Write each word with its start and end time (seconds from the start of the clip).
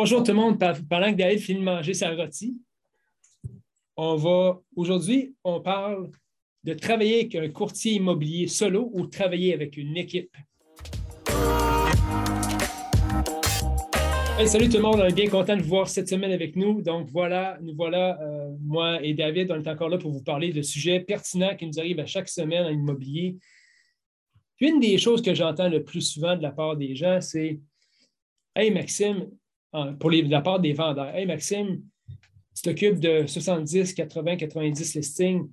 Bonjour 0.00 0.22
tout 0.22 0.30
le 0.30 0.36
monde. 0.36 0.60
Pendant 0.88 1.10
que 1.10 1.16
David 1.16 1.40
finit 1.40 1.58
de 1.58 1.64
manger 1.64 1.92
sa 1.92 2.14
rôtie, 2.14 2.56
on 3.96 4.14
va 4.14 4.62
aujourd'hui, 4.76 5.34
on 5.42 5.60
parle 5.60 6.12
de 6.62 6.72
travailler 6.74 7.22
avec 7.22 7.34
un 7.34 7.48
courtier 7.48 7.94
immobilier 7.94 8.46
solo 8.46 8.92
ou 8.92 9.08
travailler 9.08 9.52
avec 9.54 9.76
une 9.76 9.96
équipe. 9.96 10.36
salut 14.46 14.68
tout 14.68 14.76
le 14.76 14.82
monde, 14.82 15.00
on 15.00 15.04
est 15.04 15.12
bien 15.12 15.28
content 15.28 15.56
de 15.56 15.62
vous 15.62 15.70
voir 15.70 15.88
cette 15.88 16.08
semaine 16.08 16.30
avec 16.30 16.54
nous. 16.54 16.80
Donc 16.80 17.08
voilà, 17.10 17.58
nous 17.60 17.74
voilà, 17.74 18.22
euh, 18.22 18.54
moi 18.60 19.02
et 19.02 19.14
David, 19.14 19.50
on 19.50 19.60
est 19.60 19.68
encore 19.68 19.88
là 19.88 19.98
pour 19.98 20.12
vous 20.12 20.22
parler 20.22 20.52
de 20.52 20.62
sujets 20.62 21.00
pertinents 21.00 21.56
qui 21.56 21.66
nous 21.66 21.80
arrivent 21.80 21.98
à 21.98 22.06
chaque 22.06 22.28
semaine 22.28 22.66
en 22.66 22.70
immobilier. 22.70 23.36
une 24.60 24.78
des 24.78 24.96
choses 24.96 25.22
que 25.22 25.34
j'entends 25.34 25.68
le 25.68 25.82
plus 25.82 26.02
souvent 26.02 26.36
de 26.36 26.42
la 26.42 26.52
part 26.52 26.76
des 26.76 26.94
gens, 26.94 27.20
c'est 27.20 27.58
Hey 28.54 28.70
Maxime, 28.70 29.28
pour 29.70 30.10
de 30.10 30.30
la 30.30 30.40
part 30.40 30.60
des 30.60 30.72
vendeurs, 30.72 31.14
Hey 31.14 31.26
Maxime, 31.26 31.82
tu 32.54 32.62
t'occupes 32.62 32.98
de 32.98 33.26
70, 33.26 33.94
80, 33.94 34.36
90 34.36 34.94
listings. 34.94 35.48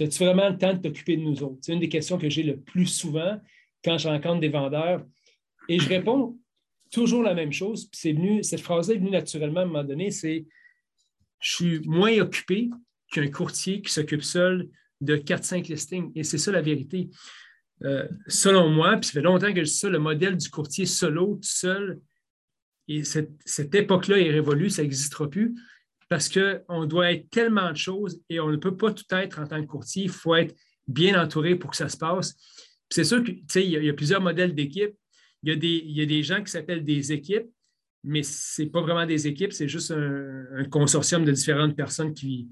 As-tu 0.00 0.24
vraiment 0.24 0.48
le 0.48 0.58
temps 0.58 0.74
de 0.74 0.78
t'occuper 0.78 1.16
de 1.16 1.22
nous 1.22 1.42
autres? 1.42 1.58
C'est 1.60 1.72
une 1.72 1.80
des 1.80 1.88
questions 1.88 2.18
que 2.18 2.28
j'ai 2.28 2.42
le 2.42 2.58
plus 2.58 2.86
souvent 2.86 3.40
quand 3.84 3.98
je 3.98 4.08
rencontre 4.08 4.40
des 4.40 4.48
vendeurs. 4.48 5.04
Et 5.68 5.78
je 5.78 5.88
réponds 5.88 6.38
toujours 6.90 7.22
la 7.22 7.34
même 7.34 7.52
chose. 7.52 7.88
c'est 7.92 8.12
venu, 8.12 8.42
cette 8.42 8.60
phrase-là 8.60 8.94
est 8.94 8.98
venue 8.98 9.10
naturellement 9.10 9.60
à 9.60 9.62
un 9.62 9.66
moment 9.66 9.84
donné, 9.84 10.10
c'est 10.10 10.44
je 11.40 11.54
suis 11.54 11.80
moins 11.80 12.16
occupé 12.20 12.70
qu'un 13.10 13.28
courtier 13.28 13.82
qui 13.82 13.92
s'occupe 13.92 14.22
seul 14.22 14.68
de 15.00 15.16
4-5 15.16 15.68
listings. 15.68 16.12
Et 16.14 16.22
c'est 16.22 16.38
ça 16.38 16.52
la 16.52 16.62
vérité. 16.62 17.10
Euh, 17.84 18.06
selon 18.28 18.68
moi, 18.68 18.96
puis 18.96 19.06
ça 19.08 19.14
fait 19.14 19.22
longtemps 19.22 19.52
que 19.52 19.64
je 19.64 19.70
dis 19.70 19.76
ça, 19.76 19.88
le 19.88 19.98
modèle 19.98 20.36
du 20.36 20.48
courtier 20.50 20.86
solo, 20.86 21.36
tout 21.36 21.48
seul, 21.48 22.00
et 22.88 23.04
cette, 23.04 23.74
époque-là 23.74 24.18
est 24.18 24.30
révolue, 24.30 24.70
ça 24.70 24.82
n'existera 24.82 25.28
plus 25.28 25.54
parce 26.08 26.28
qu'on 26.28 26.84
doit 26.84 27.12
être 27.12 27.30
tellement 27.30 27.70
de 27.70 27.76
choses 27.76 28.20
et 28.28 28.38
on 28.38 28.50
ne 28.50 28.56
peut 28.56 28.76
pas 28.76 28.92
tout 28.92 29.04
être 29.12 29.38
en 29.38 29.46
tant 29.46 29.62
que 29.62 29.66
courtier. 29.66 30.04
Il 30.04 30.10
faut 30.10 30.34
être 30.34 30.54
bien 30.86 31.20
entouré 31.20 31.56
pour 31.56 31.70
que 31.70 31.76
ça 31.76 31.88
se 31.88 31.96
passe. 31.96 32.34
C'est 32.90 33.04
sûr 33.04 33.24
qu'il 33.24 33.64
y, 33.64 33.88
a 33.88 33.94
plusieurs 33.94 34.20
modèles 34.20 34.54
d'équipe. 34.54 34.92
Il 35.42 35.48
y, 35.48 35.52
a 35.52 35.56
des, 35.56 35.82
il 35.86 35.96
y 35.96 36.02
a 36.02 36.06
des 36.06 36.22
gens 36.22 36.42
qui 36.42 36.50
s'appellent 36.50 36.84
des 36.84 37.12
équipes, 37.12 37.46
mais 38.04 38.22
ce 38.22 38.60
n'est 38.60 38.68
pas 38.68 38.82
vraiment 38.82 39.06
des 39.06 39.26
équipes, 39.26 39.52
c'est 39.52 39.68
juste 39.68 39.90
un, 39.90 40.64
consortium 40.70 41.24
de 41.24 41.32
différentes 41.32 41.74
personnes 41.74 42.12
qui, 42.12 42.50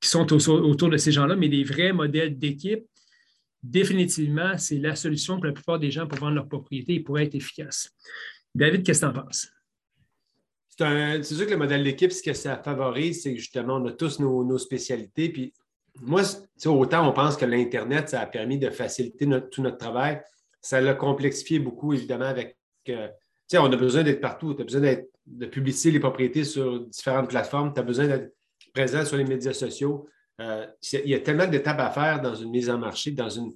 qui 0.00 0.08
sont 0.08 0.32
autour 0.32 0.88
de 0.88 0.96
ces 0.96 1.10
gens-là, 1.10 1.34
mais 1.34 1.48
des 1.48 1.64
vrais 1.64 1.92
modèles 1.92 2.38
d'équipe, 2.38 2.84
définitivement, 3.62 4.56
c'est 4.56 4.78
la 4.78 4.94
solution 4.94 5.36
pour 5.36 5.46
la 5.46 5.52
plupart 5.52 5.78
des 5.78 5.90
gens 5.90 6.06
pour 6.06 6.18
vendre 6.18 6.36
leur 6.36 6.48
propriété 6.48 6.94
et 6.94 7.00
pour 7.00 7.18
être 7.18 7.34
efficace. 7.34 7.90
David, 8.54 8.84
qu'est-ce 8.84 9.00
que 9.00 9.12
tu 9.12 9.18
en 9.18 9.22
penses? 9.24 9.50
C'est 10.80 11.34
sûr 11.34 11.46
que 11.46 11.50
le 11.50 11.56
modèle 11.58 11.84
d'équipe, 11.84 12.12
ce 12.12 12.22
que 12.22 12.32
ça 12.32 12.56
favorise, 12.56 13.22
c'est 13.22 13.36
justement, 13.36 13.76
on 13.76 13.86
a 13.86 13.92
tous 13.92 14.18
nos, 14.18 14.58
spécialités. 14.58 15.28
Puis 15.28 15.52
moi, 16.00 16.22
autant 16.66 17.08
on 17.08 17.12
pense 17.12 17.36
que 17.36 17.44
l'Internet, 17.44 18.08
ça 18.08 18.20
a 18.20 18.26
permis 18.26 18.58
de 18.58 18.70
faciliter 18.70 19.28
tout 19.50 19.62
notre 19.62 19.78
travail, 19.78 20.22
ça 20.60 20.80
l'a 20.80 20.94
complexifié 20.94 21.58
beaucoup, 21.58 21.92
évidemment, 21.92 22.26
avec. 22.26 22.56
Euh, 22.88 23.08
on 23.54 23.72
a 23.72 23.76
besoin 23.76 24.04
d'être 24.04 24.20
partout. 24.20 24.54
Tu 24.54 24.62
as 24.62 24.64
besoin 24.64 24.96
de 25.26 25.46
publier 25.46 25.90
les 25.90 26.00
propriétés 26.00 26.44
sur 26.44 26.86
différentes 26.86 27.28
plateformes. 27.28 27.74
Tu 27.74 27.80
as 27.80 27.82
besoin 27.82 28.06
d'être 28.06 28.32
présent 28.72 29.04
sur 29.04 29.16
les 29.16 29.24
médias 29.24 29.52
sociaux. 29.52 30.08
Euh, 30.40 30.66
il 30.92 31.10
y 31.10 31.14
a 31.14 31.20
tellement 31.20 31.46
d'étapes 31.46 31.80
à 31.80 31.90
faire 31.90 32.20
dans 32.20 32.34
une 32.34 32.50
mise 32.50 32.70
en 32.70 32.78
marché, 32.78 33.10
dans, 33.10 33.28
une, 33.28 33.52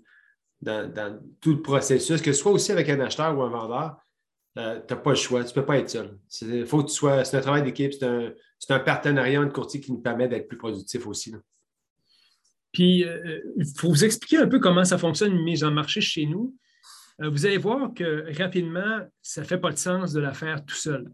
dans, 0.60 1.20
tout 1.40 1.52
le 1.52 1.62
processus, 1.62 2.20
que 2.20 2.32
ce 2.32 2.40
soit 2.40 2.52
aussi 2.52 2.72
avec 2.72 2.88
un 2.88 3.00
acheteur 3.00 3.36
ou 3.38 3.42
un 3.42 3.48
vendeur. 3.48 3.96
Euh, 4.56 4.80
tu 4.86 4.94
n'as 4.94 5.00
pas 5.00 5.10
le 5.10 5.16
choix. 5.16 5.42
Tu 5.42 5.50
ne 5.50 5.54
peux 5.54 5.66
pas 5.66 5.78
être 5.78 5.90
seul. 5.90 6.18
C'est 6.28 6.62
un 6.62 7.40
travail 7.40 7.62
d'équipe, 7.62 7.92
c'est 7.92 8.72
un, 8.72 8.78
partenariat 8.80 9.44
de 9.44 9.50
courtier 9.50 9.80
qui 9.80 9.92
nous 9.92 9.98
permet 9.98 10.28
d'être 10.28 10.48
plus 10.48 10.58
productif 10.58 11.06
aussi. 11.06 11.34
Puis, 12.72 13.00
il 13.00 13.04
euh, 13.04 13.40
faut 13.76 13.88
vous 13.88 14.04
expliquer 14.04 14.38
un 14.38 14.46
peu 14.46 14.58
comment 14.58 14.84
ça 14.84 14.98
fonctionne 14.98 15.32
une 15.32 15.44
mise 15.44 15.64
en 15.64 15.70
marché 15.70 16.00
chez 16.00 16.26
nous. 16.26 16.56
Euh, 17.20 17.30
vous 17.30 17.46
allez 17.46 17.58
voir 17.58 17.92
que 17.94 18.24
rapidement, 18.36 19.00
ça 19.22 19.42
ne 19.42 19.46
fait 19.46 19.58
pas 19.58 19.70
de 19.70 19.78
sens 19.78 20.12
de 20.12 20.20
la 20.20 20.32
faire 20.32 20.64
tout 20.64 20.74
seul. 20.74 21.10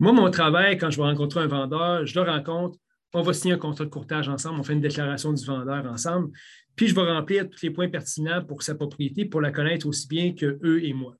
Moi, 0.00 0.12
mon 0.12 0.30
travail, 0.30 0.76
quand 0.78 0.90
je 0.90 0.96
vais 0.96 1.04
rencontrer 1.04 1.40
un 1.40 1.46
vendeur, 1.46 2.06
je 2.06 2.18
le 2.18 2.28
rencontre, 2.28 2.78
on 3.12 3.22
va 3.22 3.32
signer 3.32 3.54
un 3.54 3.58
contrat 3.58 3.84
de 3.84 3.90
courtage 3.90 4.28
ensemble, 4.28 4.58
on 4.58 4.64
fait 4.64 4.72
une 4.72 4.80
déclaration 4.80 5.32
du 5.32 5.44
vendeur 5.44 5.86
ensemble, 5.86 6.32
puis 6.74 6.88
je 6.88 6.96
vais 6.96 7.02
remplir 7.02 7.48
tous 7.48 7.62
les 7.62 7.70
points 7.70 7.88
pertinents 7.88 8.44
pour 8.44 8.64
sa 8.64 8.74
propriété, 8.74 9.24
pour 9.24 9.40
la 9.40 9.52
connaître 9.52 9.86
aussi 9.86 10.08
bien 10.08 10.34
que 10.34 10.58
eux 10.64 10.84
et 10.84 10.92
moi 10.92 11.16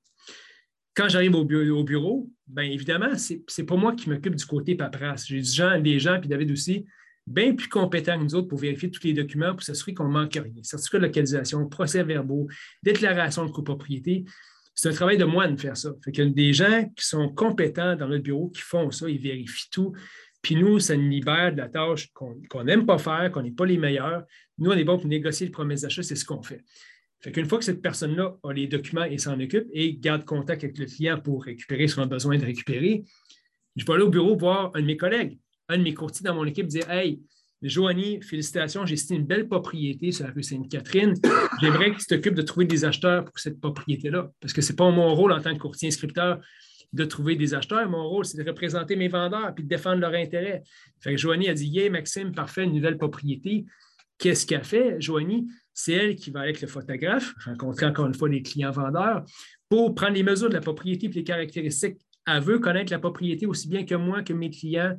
quand 0.95 1.09
j'arrive 1.09 1.35
au, 1.35 1.45
bureau, 1.45 2.31
bien 2.47 2.65
évidemment, 2.65 3.17
ce 3.17 3.35
n'est 3.35 3.67
pas 3.67 3.77
moi 3.77 3.95
qui 3.95 4.09
m'occupe 4.09 4.37
du 4.37 4.47
côté 4.47 4.75
paperasse. 4.77 5.27
J'ai 5.27 5.39
des 5.39 5.45
gens, 5.45 5.81
des 5.81 5.99
gens, 5.99 6.21
puis 6.21 6.29
David 6.29 6.53
aussi, 6.53 6.87
bien 7.27 7.55
plus 7.55 7.69
compétents 7.69 8.19
que 8.19 8.25
nous 8.25 8.35
autres 8.35 8.49
pour 8.49 8.59
vérifier 8.59 8.91
tous 8.91 9.03
les 9.05 9.13
documents 9.13 9.53
pour 9.53 9.63
s'assurer 9.63 9.95
qu'on 9.95 10.09
ne 10.09 10.13
manque 10.13 10.35
rien. 10.35 10.63
Certificat 10.63 10.99
de 10.99 11.07
localisation, 11.07 11.69
procès-verbaux, 11.69 12.49
déclaration 12.83 13.45
de 13.45 13.51
copropriété. 13.51 14.25
C'est 14.75 14.89
un 14.89 14.93
travail 14.93 15.19
de 15.19 15.25
moi 15.25 15.49
de 15.49 15.61
faire 15.61 15.77
ça. 15.77 15.91
Fait 16.05 16.17
y 16.17 16.21
a 16.21 16.27
des 16.27 16.53
gens 16.53 16.85
qui 16.97 17.07
sont 17.07 17.29
compétents 17.29 17.97
dans 17.97 18.09
notre 18.09 18.23
bureau 18.23 18.49
qui 18.51 18.61
font 18.61 18.91
ça, 18.91 19.09
ils 19.09 19.21
vérifient 19.21 19.71
tout. 19.71 19.93
Puis 20.43 20.57
nous, 20.57 20.79
ça 20.79 20.95
nous 20.95 21.09
libère 21.09 21.53
de 21.53 21.59
la 21.59 21.69
tâche 21.69 22.13
qu'on 22.13 22.65
n'aime 22.65 22.85
pas 22.85 22.99
faire, 22.99 23.31
qu'on 23.33 23.43
n'est 23.43 23.51
pas 23.51 23.65
les 23.65 23.79
meilleurs. 23.79 24.25
Nous, 24.59 24.71
on 24.71 24.75
est 24.75 24.85
bon 24.85 24.99
pour 24.99 25.09
négocier 25.09 25.47
le 25.47 25.53
promesse 25.53 25.81
d'achat, 25.81 26.03
c'est 26.03 26.17
ce 26.17 26.25
qu'on 26.25 26.43
fait. 26.43 26.63
Fait 27.25 27.33
qu'une 27.33 27.47
fois 27.47 27.57
que 27.57 27.65
cette 27.65 27.81
personne-là 27.81 28.37
a 28.43 28.53
les 28.53 28.67
documents 28.67 29.05
et 29.05 29.17
s'en 29.17 29.41
occupe 29.41 29.67
et 29.73 29.97
garde 29.97 30.27
contact 30.27 30.63
avec 30.63 30.77
le 30.77 30.85
client 30.85 31.19
pour 31.19 31.45
récupérer 31.45 31.89
ce 31.89 31.95
qu'on 31.95 32.03
a 32.03 32.07
besoin 32.07 32.37
de 32.37 32.45
récupérer, 32.45 33.03
je 33.77 33.85
vais 33.87 33.93
aller 33.95 34.03
au 34.03 34.11
bureau 34.11 34.37
voir 34.37 34.71
un 34.75 34.83
de 34.83 34.85
mes 34.85 34.99
collègues, 34.99 35.39
un 35.71 35.79
de 35.79 35.83
mes 35.83 35.95
courtiers 35.95 36.23
dans 36.23 36.35
mon 36.35 36.45
équipe, 36.45 36.67
dire 36.67 36.91
Hey, 36.91 37.23
Joanie, 37.63 38.21
félicitations, 38.21 38.85
j'ai 38.85 38.97
signé 38.97 39.21
une 39.21 39.27
belle 39.27 39.49
propriété 39.49 40.13
sur 40.13 40.27
la 40.27 40.35
rue 40.35 40.43
Sainte-Catherine. 40.43 41.15
J'aimerais 41.63 41.93
que 41.95 41.99
tu 41.99 42.05
t'occupes 42.05 42.35
de 42.35 42.43
trouver 42.43 42.67
des 42.67 42.85
acheteurs 42.85 43.25
pour 43.25 43.39
cette 43.39 43.59
propriété-là. 43.59 44.31
Parce 44.39 44.53
que 44.53 44.61
ce 44.61 44.73
n'est 44.73 44.77
pas 44.77 44.91
mon 44.91 45.15
rôle 45.15 45.33
en 45.33 45.41
tant 45.41 45.55
que 45.55 45.61
courtier 45.61 45.89
inscripteur 45.89 46.41
de 46.93 47.05
trouver 47.07 47.37
des 47.37 47.55
acheteurs. 47.55 47.89
Mon 47.89 48.07
rôle, 48.07 48.27
c'est 48.27 48.37
de 48.37 48.47
représenter 48.47 48.97
mes 48.97 49.09
vendeurs 49.09 49.55
et 49.57 49.63
de 49.63 49.67
défendre 49.67 50.03
leurs 50.03 50.13
intérêts. 50.13 50.63
Fait 51.01 51.13
que 51.13 51.17
Joanie 51.17 51.49
a 51.49 51.55
dit 51.55 51.69
Yeah, 51.69 51.89
Maxime, 51.89 52.33
parfait, 52.33 52.65
une 52.65 52.75
nouvelle 52.75 52.99
propriété. 52.99 53.65
Qu'est-ce 54.19 54.47
qu'elle 54.47 54.65
fait, 54.65 55.01
Joanie? 55.01 55.47
c'est 55.75 55.93
elle 55.93 56.15
qui 56.15 56.31
va 56.31 56.41
avec 56.41 56.61
le 56.61 56.69
photographe, 56.69 57.35
rencontrer 57.45 57.87
encore 57.87 58.07
une 58.07 58.15
fois 58.15 58.29
les 58.29 58.43
clients 58.43 58.71
vendeurs, 58.71 59.25
pour 59.69 59.95
prendre 59.95 60.15
les 60.15 60.23
mesures 60.23 60.49
de 60.49 60.55
la 60.55 60.61
propriété 60.61 61.07
et 61.07 61.11
les 61.11 61.25
caractéristiques. 61.25 61.99
Elle 62.27 62.43
veut 62.43 62.61
connaître 62.61 62.93
la 62.93 63.01
propriété 63.01 63.45
aussi 63.45 63.69
bien 63.69 63.85
que 63.85 63.97
moi, 63.97 64.23
que 64.23 64.33
mes 64.33 64.51
clients, 64.51 64.99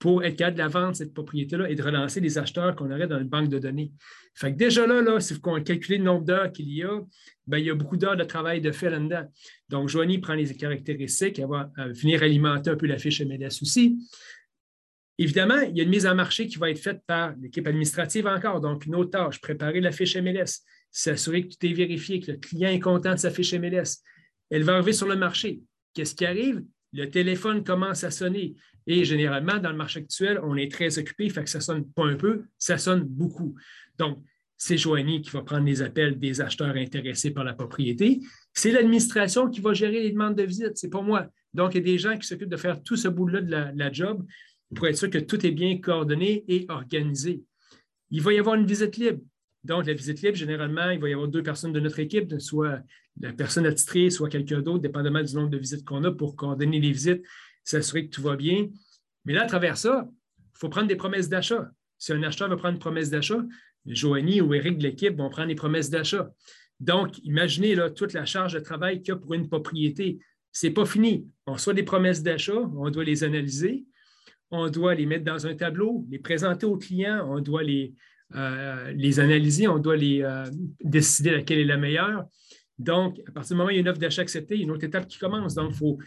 pour 0.00 0.24
être 0.24 0.36
capable 0.36 0.56
de 0.56 0.62
la 0.62 0.68
vendre, 0.68 0.96
cette 0.96 1.14
propriété-là, 1.14 1.70
et 1.70 1.74
de 1.74 1.82
relancer 1.82 2.20
les 2.20 2.38
acheteurs 2.38 2.74
qu'on 2.74 2.90
aurait 2.90 3.06
dans 3.06 3.20
une 3.20 3.28
banque 3.28 3.48
de 3.48 3.58
données. 3.58 3.92
Fait 4.34 4.52
que 4.52 4.56
déjà 4.56 4.86
là, 4.86 5.00
là 5.00 5.20
si 5.20 5.34
vous 5.34 5.40
calculez 5.40 5.98
le 5.98 6.04
nombre 6.04 6.24
d'heures 6.24 6.50
qu'il 6.50 6.70
y 6.72 6.82
a, 6.82 7.00
bien, 7.46 7.58
il 7.58 7.66
y 7.66 7.70
a 7.70 7.74
beaucoup 7.74 7.96
d'heures 7.96 8.16
de 8.16 8.24
travail 8.24 8.60
de 8.60 8.72
fait 8.72 8.90
là-dedans. 8.90 9.30
Donc, 9.68 9.88
Joanie 9.88 10.18
prend 10.18 10.34
les 10.34 10.54
caractéristiques, 10.56 11.38
elle 11.38 11.48
va 11.48 11.70
euh, 11.78 11.92
venir 11.92 12.22
alimenter 12.22 12.70
un 12.70 12.76
peu 12.76 12.86
la 12.86 12.98
fiche 12.98 13.20
MLS 13.20 13.62
aussi. 13.62 13.98
Évidemment, 15.20 15.60
il 15.60 15.76
y 15.76 15.80
a 15.82 15.84
une 15.84 15.90
mise 15.90 16.06
en 16.06 16.14
marché 16.14 16.46
qui 16.46 16.56
va 16.56 16.70
être 16.70 16.78
faite 16.78 17.02
par 17.06 17.34
l'équipe 17.42 17.66
administrative 17.66 18.26
encore. 18.26 18.62
Donc, 18.62 18.86
une 18.86 18.94
autre 18.94 19.10
tâche, 19.10 19.38
préparer 19.38 19.78
la 19.82 19.92
fiche 19.92 20.16
MLS, 20.16 20.64
s'assurer 20.90 21.46
que 21.46 21.48
tout 21.48 21.66
est 21.66 21.74
vérifié, 21.74 22.20
que 22.20 22.32
le 22.32 22.38
client 22.38 22.70
est 22.70 22.80
content 22.80 23.12
de 23.12 23.18
sa 23.18 23.30
fiche 23.30 23.52
MLS. 23.52 23.98
Elle 24.48 24.62
va 24.62 24.76
arriver 24.76 24.94
sur 24.94 25.06
le 25.06 25.16
marché. 25.16 25.60
Qu'est-ce 25.92 26.14
qui 26.14 26.24
arrive? 26.24 26.64
Le 26.94 27.04
téléphone 27.10 27.62
commence 27.62 28.02
à 28.02 28.10
sonner. 28.10 28.54
Et 28.86 29.04
généralement, 29.04 29.58
dans 29.58 29.68
le 29.68 29.76
marché 29.76 30.00
actuel, 30.00 30.40
on 30.42 30.56
est 30.56 30.72
très 30.72 30.98
occupé, 30.98 31.28
fait 31.28 31.44
que 31.44 31.50
ça 31.50 31.60
sonne 31.60 31.84
pas 31.84 32.06
un 32.06 32.16
peu, 32.16 32.44
ça 32.56 32.78
sonne 32.78 33.02
beaucoup. 33.02 33.54
Donc, 33.98 34.24
c'est 34.56 34.78
Joanie 34.78 35.20
qui 35.20 35.30
va 35.32 35.42
prendre 35.42 35.66
les 35.66 35.82
appels 35.82 36.18
des 36.18 36.40
acheteurs 36.40 36.74
intéressés 36.76 37.30
par 37.30 37.44
la 37.44 37.52
propriété. 37.52 38.20
C'est 38.54 38.72
l'administration 38.72 39.50
qui 39.50 39.60
va 39.60 39.74
gérer 39.74 40.02
les 40.02 40.12
demandes 40.12 40.34
de 40.34 40.44
visite, 40.44 40.76
c'est 40.78 40.88
pas 40.88 41.02
moi. 41.02 41.28
Donc, 41.52 41.74
il 41.74 41.78
y 41.78 41.80
a 41.80 41.84
des 41.84 41.98
gens 41.98 42.16
qui 42.16 42.26
s'occupent 42.26 42.48
de 42.48 42.56
faire 42.56 42.82
tout 42.82 42.96
ce 42.96 43.08
bout-là 43.08 43.42
de 43.42 43.78
la 43.78 43.92
job 43.92 44.24
pour 44.74 44.86
être 44.86 44.96
sûr 44.96 45.10
que 45.10 45.18
tout 45.18 45.44
est 45.44 45.50
bien 45.50 45.78
coordonné 45.78 46.44
et 46.48 46.66
organisé. 46.68 47.42
Il 48.10 48.22
va 48.22 48.32
y 48.32 48.38
avoir 48.38 48.54
une 48.54 48.66
visite 48.66 48.96
libre. 48.96 49.20
Donc, 49.64 49.86
la 49.86 49.92
visite 49.92 50.22
libre, 50.22 50.36
généralement, 50.36 50.90
il 50.90 51.00
va 51.00 51.08
y 51.08 51.12
avoir 51.12 51.28
deux 51.28 51.42
personnes 51.42 51.72
de 51.72 51.80
notre 51.80 51.98
équipe, 51.98 52.40
soit 52.40 52.80
la 53.20 53.32
personne 53.32 53.66
attitrée, 53.66 54.08
soit 54.10 54.28
quelqu'un 54.28 54.62
d'autre, 54.62 54.80
dépendamment 54.80 55.22
du 55.22 55.34
nombre 55.34 55.50
de 55.50 55.58
visites 55.58 55.84
qu'on 55.84 56.02
a 56.04 56.12
pour 56.12 56.36
coordonner 56.36 56.80
les 56.80 56.92
visites, 56.92 57.22
s'assurer 57.62 58.06
que 58.06 58.10
tout 58.10 58.22
va 58.22 58.36
bien. 58.36 58.68
Mais 59.24 59.34
là, 59.34 59.42
à 59.42 59.46
travers 59.46 59.76
ça, 59.76 60.08
il 60.38 60.58
faut 60.58 60.68
prendre 60.68 60.88
des 60.88 60.96
promesses 60.96 61.28
d'achat. 61.28 61.70
Si 61.98 62.12
un 62.12 62.22
acheteur 62.22 62.48
veut 62.48 62.56
prendre 62.56 62.74
une 62.74 62.80
promesse 62.80 63.10
d'achat, 63.10 63.42
Joanie 63.84 64.40
ou 64.40 64.54
Eric 64.54 64.78
de 64.78 64.84
l'équipe 64.84 65.16
vont 65.16 65.28
prendre 65.28 65.48
des 65.48 65.54
promesses 65.54 65.90
d'achat. 65.90 66.30
Donc, 66.78 67.18
imaginez 67.24 67.74
là, 67.74 67.90
toute 67.90 68.14
la 68.14 68.24
charge 68.24 68.54
de 68.54 68.60
travail 68.60 69.02
qu'il 69.02 69.08
y 69.08 69.12
a 69.12 69.16
pour 69.16 69.34
une 69.34 69.48
propriété. 69.48 70.18
Ce 70.52 70.66
n'est 70.66 70.72
pas 70.72 70.86
fini. 70.86 71.28
On 71.46 71.52
reçoit 71.52 71.74
des 71.74 71.82
promesses 71.82 72.22
d'achat, 72.22 72.56
on 72.56 72.90
doit 72.90 73.04
les 73.04 73.22
analyser, 73.22 73.84
on 74.50 74.68
doit 74.68 74.94
les 74.94 75.06
mettre 75.06 75.24
dans 75.24 75.46
un 75.46 75.54
tableau, 75.54 76.06
les 76.10 76.18
présenter 76.18 76.66
aux 76.66 76.76
clients, 76.76 77.26
on 77.30 77.40
doit 77.40 77.62
les, 77.62 77.94
euh, 78.34 78.92
les 78.92 79.20
analyser, 79.20 79.68
on 79.68 79.78
doit 79.78 79.96
les 79.96 80.22
euh, 80.22 80.44
décider 80.82 81.30
laquelle 81.30 81.58
est 81.58 81.64
la 81.64 81.76
meilleure. 81.76 82.24
Donc, 82.78 83.20
à 83.28 83.32
partir 83.32 83.54
du 83.54 83.58
moment 83.58 83.68
où 83.68 83.70
il 83.70 83.74
y 83.74 83.78
a 83.78 83.80
une 83.80 83.88
offre 83.88 84.00
d'achat 84.00 84.22
acceptée, 84.22 84.54
il 84.54 84.60
y 84.60 84.62
a 84.62 84.64
une 84.64 84.70
autre 84.70 84.84
étape 84.84 85.06
qui 85.06 85.18
commence. 85.18 85.54
Donc, 85.54 85.70
il 85.70 85.76
faut 85.76 85.98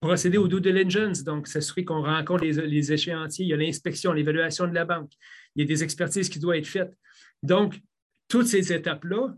procéder 0.00 0.38
au 0.38 0.48
due 0.48 0.60
diligence, 0.60 1.24
donc 1.24 1.46
s'assurer 1.46 1.84
qu'on 1.84 2.02
rencontre 2.02 2.44
les, 2.44 2.92
échéanciers, 2.92 3.46
il 3.46 3.48
y 3.48 3.54
a 3.54 3.56
l'inspection, 3.56 4.12
l'évaluation 4.12 4.66
de 4.66 4.74
la 4.74 4.84
banque, 4.84 5.12
il 5.54 5.62
y 5.62 5.64
a 5.64 5.66
des 5.66 5.82
expertises 5.82 6.28
qui 6.28 6.38
doivent 6.38 6.58
être 6.58 6.66
faites. 6.66 6.96
Donc, 7.42 7.80
toutes 8.28 8.46
ces 8.46 8.72
étapes-là, 8.72 9.34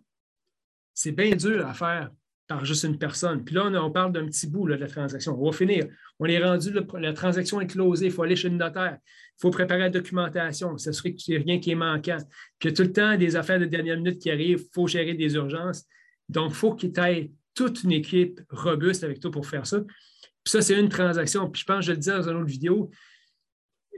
c'est 0.95 1.13
bien 1.13 1.35
dur 1.37 1.67
à 1.67 1.75
faire 1.75 2.11
par 2.49 2.65
juste 2.65 2.85
une 2.85 2.99
personne. 2.99 3.45
Puis 3.45 3.55
là, 3.55 3.67
on, 3.67 3.91
parle 3.91 4.13
d'un 4.13 4.27
petit 4.27 4.47
bout 4.47 4.67
de 4.67 4.75
la 4.75 4.89
transaction. 4.89 5.39
On 5.39 5.45
va 5.45 5.53
finir. 5.53 5.87
On 6.19 6.25
est 6.25 6.43
rendu, 6.43 6.73
la 6.99 7.13
transaction 7.13 7.61
est 7.61 7.67
closée, 7.67 8.07
il 8.07 8.11
faut 8.11 8.23
aller 8.23 8.37
chez 8.37 8.49
le 8.49 8.57
notaire, 8.57 8.97
il 9.05 9.41
faut 9.41 9.51
préparer 9.51 9.81
la 9.81 9.91
documentation, 9.91 10.77
s'assurer 10.79 11.15
qu'il 11.15 11.35
n'y 11.35 11.41
a 11.41 11.45
rien 11.45 11.61
qui 11.61 11.71
est 11.71 11.77
manquant, 11.77 12.17
a 12.17 12.73
tout 12.73 12.83
le 12.83 12.93
temps 12.93 13.17
des 13.17 13.37
affaires 13.37 13.61
de 13.61 13.67
dernière 13.67 13.99
minute 13.99 14.19
qui 14.19 14.31
arrivent, 14.31 14.65
il 14.67 14.75
faut 14.75 14.87
gérer 14.87 15.15
des 15.15 15.35
urgences. 15.35 15.85
Donc, 16.29 16.51
il 16.51 16.57
faut 16.57 16.75
qu'il 16.75 16.99
ait 16.99 17.31
toute 17.55 17.85
une 17.85 17.93
équipe 17.93 18.41
robuste 18.51 19.05
avec 19.05 19.21
toi 19.21 19.31
pour 19.31 19.47
faire 19.47 19.67
ça. 19.67 19.81
Puis 19.81 20.53
ça, 20.53 20.63
c'est 20.63 20.79
une 20.79 20.89
transaction. 20.89 21.51
Puis 21.51 21.61
je 21.61 21.67
pense, 21.67 21.85
je 21.85 21.93
le 21.93 21.99
disais 21.99 22.13
dans 22.13 22.31
une 22.31 22.37
autre 22.37 22.47
vidéo, 22.47 22.91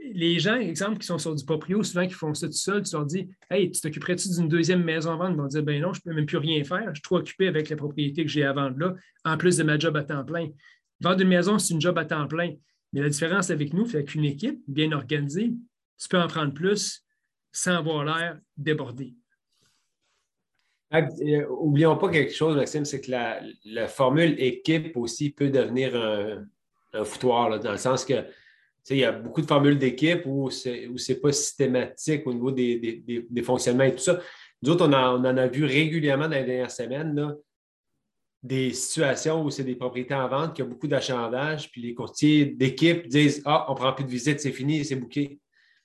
les 0.03 0.39
gens, 0.39 0.55
exemple, 0.55 0.97
qui 0.97 1.05
sont 1.05 1.17
sur 1.17 1.35
du 1.35 1.45
proprio, 1.45 1.83
souvent 1.83 2.07
qui 2.07 2.13
font 2.13 2.33
ça 2.33 2.47
tout 2.47 2.53
seul, 2.53 2.83
tu 2.83 2.95
leur 2.95 3.05
dis 3.05 3.29
Hey, 3.49 3.71
tu 3.71 3.81
t'occuperais-tu 3.81 4.29
d'une 4.29 4.47
deuxième 4.47 4.83
maison 4.83 5.11
à 5.11 5.15
vendre? 5.15 5.31
Ils 5.31 5.41
vont 5.41 5.47
dire 5.47 5.63
Ben 5.63 5.81
non, 5.81 5.93
je 5.93 5.99
ne 5.99 6.09
peux 6.09 6.15
même 6.15 6.25
plus 6.25 6.37
rien 6.37 6.63
faire. 6.63 6.87
Je 6.89 6.95
suis 6.95 7.01
trop 7.01 7.17
occupé 7.17 7.47
avec 7.47 7.69
la 7.69 7.75
propriété 7.75 8.23
que 8.23 8.29
j'ai 8.29 8.43
à 8.43 8.53
vendre 8.53 8.77
là, 8.77 8.95
en 9.25 9.37
plus 9.37 9.57
de 9.57 9.63
ma 9.63 9.77
job 9.77 9.95
à 9.97 10.03
temps 10.03 10.25
plein. 10.25 10.49
Vendre 10.99 11.21
une 11.21 11.27
maison, 11.27 11.59
c'est 11.59 11.73
une 11.73 11.81
job 11.81 11.97
à 11.97 12.05
temps 12.05 12.27
plein. 12.27 12.53
Mais 12.93 13.01
la 13.01 13.09
différence 13.09 13.49
avec 13.49 13.73
nous, 13.73 13.85
c'est 13.87 14.03
qu'une 14.03 14.25
équipe 14.25 14.61
bien 14.67 14.91
organisée, 14.91 15.53
tu 15.97 16.07
peux 16.09 16.19
en 16.19 16.27
prendre 16.27 16.53
plus 16.53 17.03
sans 17.51 17.75
avoir 17.75 18.03
l'air 18.03 18.39
débordé. 18.57 19.15
Euh, 20.93 21.45
oublions 21.49 21.97
pas 21.97 22.09
quelque 22.09 22.33
chose, 22.33 22.55
Maxime, 22.55 22.83
c'est 22.83 23.01
que 23.01 23.11
la, 23.11 23.87
formule 23.87 24.35
équipe 24.39 24.97
aussi 24.97 25.29
peut 25.29 25.49
devenir 25.49 25.95
un, 25.95 26.45
foutoir, 27.05 27.59
dans 27.59 27.71
le 27.71 27.77
sens 27.77 28.03
que 28.03 28.25
il 28.89 28.97
y 28.97 29.03
a 29.03 29.11
beaucoup 29.11 29.41
de 29.41 29.47
formules 29.47 29.77
d'équipe 29.77 30.23
où 30.25 30.49
ce 30.49 30.69
n'est 30.69 31.19
pas 31.19 31.31
systématique 31.31 32.25
au 32.25 32.33
niveau 32.33 32.51
des, 32.51 33.25
fonctionnements 33.43 33.83
et 33.83 33.95
tout 33.95 34.03
ça. 34.03 34.19
Nous 34.61 34.71
autres, 34.71 34.87
on, 34.87 34.93
en 34.93 35.37
a 35.37 35.47
vu 35.47 35.65
régulièrement 35.65 36.27
dans 36.27 36.35
les 36.35 36.43
dernières 36.43 36.71
semaines 36.71 37.35
des 38.43 38.73
situations 38.73 39.43
où 39.43 39.51
c'est 39.51 39.63
des 39.63 39.75
propriétés 39.75 40.15
en 40.15 40.27
vente 40.27 40.55
qui 40.55 40.63
ont 40.63 40.67
beaucoup 40.67 40.87
d'achandage, 40.87 41.69
puis 41.71 41.81
les 41.81 41.93
courtiers 41.93 42.45
d'équipe 42.45 43.07
disent 43.07 43.41
Ah, 43.45 43.65
on 43.69 43.73
ne 43.73 43.77
prend 43.77 43.93
plus 43.93 44.03
de 44.03 44.09
visite, 44.09 44.39
c'est 44.39 44.51
fini, 44.51 44.83
c'est 44.83 44.95
bouqué. 44.95 45.39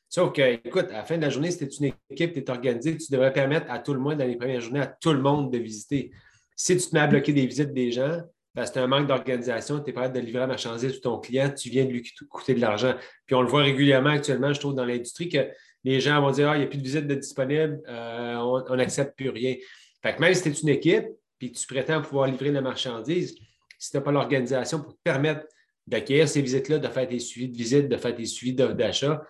Sauf 0.09 0.33
que, 0.33 0.41
écoute, 0.67 0.87
à 0.91 0.99
la 0.99 1.05
fin 1.05 1.17
de 1.17 1.23
la 1.23 1.31
journée, 1.31 1.51
si 1.51 1.69
tu 1.69 1.85
une 1.85 1.93
équipe, 2.11 2.33
tu 2.33 2.39
es 2.39 2.51
organisé, 2.51 2.97
tu 2.97 3.13
devrais 3.13 3.33
permettre 3.33 3.71
à 3.71 3.79
tout 3.79 3.93
le 3.93 4.01
monde, 4.01 4.19
dans 4.19 4.27
les 4.27 4.37
premières 4.37 4.61
journées, 4.61 4.81
à 4.81 4.87
tout 4.87 5.13
le 5.13 5.21
monde 5.21 5.53
de 5.53 5.59
visiter. 5.59 6.11
Si 6.55 6.77
tu 6.77 6.89
te 6.89 6.95
mets 6.95 7.01
à 7.01 7.07
bloquer 7.07 7.33
des 7.33 7.47
visites 7.47 7.75
des 7.75 7.91
gens, 7.91 8.21
parce 8.57 8.71
que 8.71 8.75
tu 8.75 8.79
as 8.81 8.85
un 8.85 8.87
manque 8.87 9.07
d'organisation, 9.07 9.81
tu 9.81 9.91
es 9.91 9.93
prêt 9.93 10.09
de 10.09 10.19
livrer 10.19 10.41
la 10.41 10.47
marchandise 10.47 10.97
à 10.97 11.01
ton 11.01 11.19
client, 11.19 11.51
tu 11.51 11.69
viens 11.69 11.85
de 11.85 11.91
lui 11.91 12.03
coûter 12.31 12.55
de 12.55 12.61
l'argent. 12.61 12.95
Puis 13.27 13.35
on 13.35 13.43
le 13.43 13.49
voit 13.49 13.63
régulièrement 13.63 14.11
actuellement, 14.11 14.51
je 14.55 14.59
trouve, 14.59 14.75
dans 14.75 14.87
l'industrie, 14.87 15.29
que 15.29 15.47
les 15.85 16.01
gens 16.01 16.23
vont 16.23 16.31
dire 16.31 16.49
Ah, 16.49 16.57
il 16.57 16.61
n'y 16.61 16.65
a 16.65 16.69
plus 16.69 16.79
de 16.79 16.83
visites 16.83 17.07
de 17.07 17.15
disponibles, 17.15 17.83
euh, 17.87 18.63
on 18.69 18.77
n'accepte 18.77 19.15
plus 19.15 19.29
rien. 19.29 19.57
Fait 20.03 20.17
que 20.17 20.21
même 20.23 20.33
si 20.33 20.43
tu 20.43 20.49
es 20.49 20.53
une 20.53 20.71
équipe, 20.71 21.05
puis 21.39 21.53
tu 21.53 21.67
prétends 21.67 22.01
pouvoir 22.01 22.29
livrer 22.29 22.51
la 22.51 22.63
marchandise, 22.63 23.37
si 23.79 23.91
tu 23.91 23.97
n'as 23.99 24.03
pas 24.03 24.11
l'organisation 24.11 24.81
pour 24.81 24.95
te 24.95 25.03
permettre 25.05 25.45
d'acquérir 25.87 26.27
ces 26.27 26.41
visites-là, 26.41 26.79
de 26.79 26.89
faire 26.89 27.07
des 27.07 27.19
suivis 27.19 27.51
de 27.51 27.57
visites, 27.57 27.89
de 27.89 27.97
faire 27.99 28.17
des 28.17 28.25
suivis 28.25 28.55
d'achat, 28.55 29.23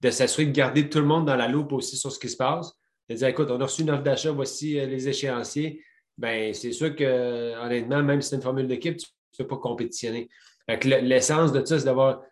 de 0.00 0.10
s'assurer 0.10 0.46
de 0.46 0.50
garder 0.52 0.88
tout 0.88 0.98
le 0.98 1.06
monde 1.06 1.26
dans 1.26 1.36
la 1.36 1.46
loupe 1.46 1.72
aussi 1.72 1.96
sur 1.96 2.10
ce 2.10 2.18
qui 2.18 2.28
se 2.28 2.36
passe. 2.36 2.72
De 3.08 3.14
dire, 3.14 3.28
écoute, 3.28 3.48
on 3.50 3.60
a 3.60 3.64
reçu 3.64 3.82
une 3.82 3.90
offre 3.90 4.02
d'achat, 4.02 4.32
voici 4.32 4.78
euh, 4.80 4.86
les 4.86 5.08
échéanciers. 5.08 5.84
Bien, 6.18 6.52
c'est 6.52 6.72
sûr 6.72 6.94
que, 6.94 7.54
honnêtement, 7.64 8.02
même 8.02 8.20
si 8.20 8.30
c'est 8.30 8.36
une 8.36 8.42
formule 8.42 8.66
d'équipe, 8.66 8.96
tu 8.96 9.06
ne 9.38 9.44
peux 9.44 9.48
pas 9.48 9.56
compétitionner. 9.56 10.28
L'essence 10.68 11.52
de 11.52 11.64
ça, 11.64 11.78
c'est 11.78 11.84
d'avoir 11.84 12.22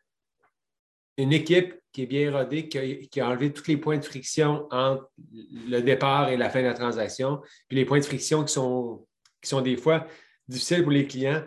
une 1.17 1.32
équipe 1.32 1.75
qui 1.93 2.03
est 2.03 2.06
bien 2.06 2.31
rodée, 2.31 2.69
qui 2.69 3.21
a, 3.21 3.29
enlevé 3.29 3.53
tous 3.53 3.67
les 3.67 3.77
points 3.77 3.99
de 3.99 4.05
friction 4.05 4.67
entre 4.71 5.11
le 5.32 5.81
départ 5.81 6.29
et 6.29 6.37
la 6.37 6.50
fin 6.50 6.61
de 6.61 6.67
la 6.67 6.75
transaction, 6.75 7.41
puis 7.69 7.77
les 7.77 7.85
points 7.85 7.99
de 7.99 8.05
friction 8.05 8.44
qui 8.44 8.53
sont, 8.53 9.06
qui 9.43 9.49
sont 9.49 9.61
des 9.61 9.77
fois 9.77 10.06
difficiles 10.47 10.82
pour 10.82 10.93
les 10.93 11.06
clients 11.06 11.43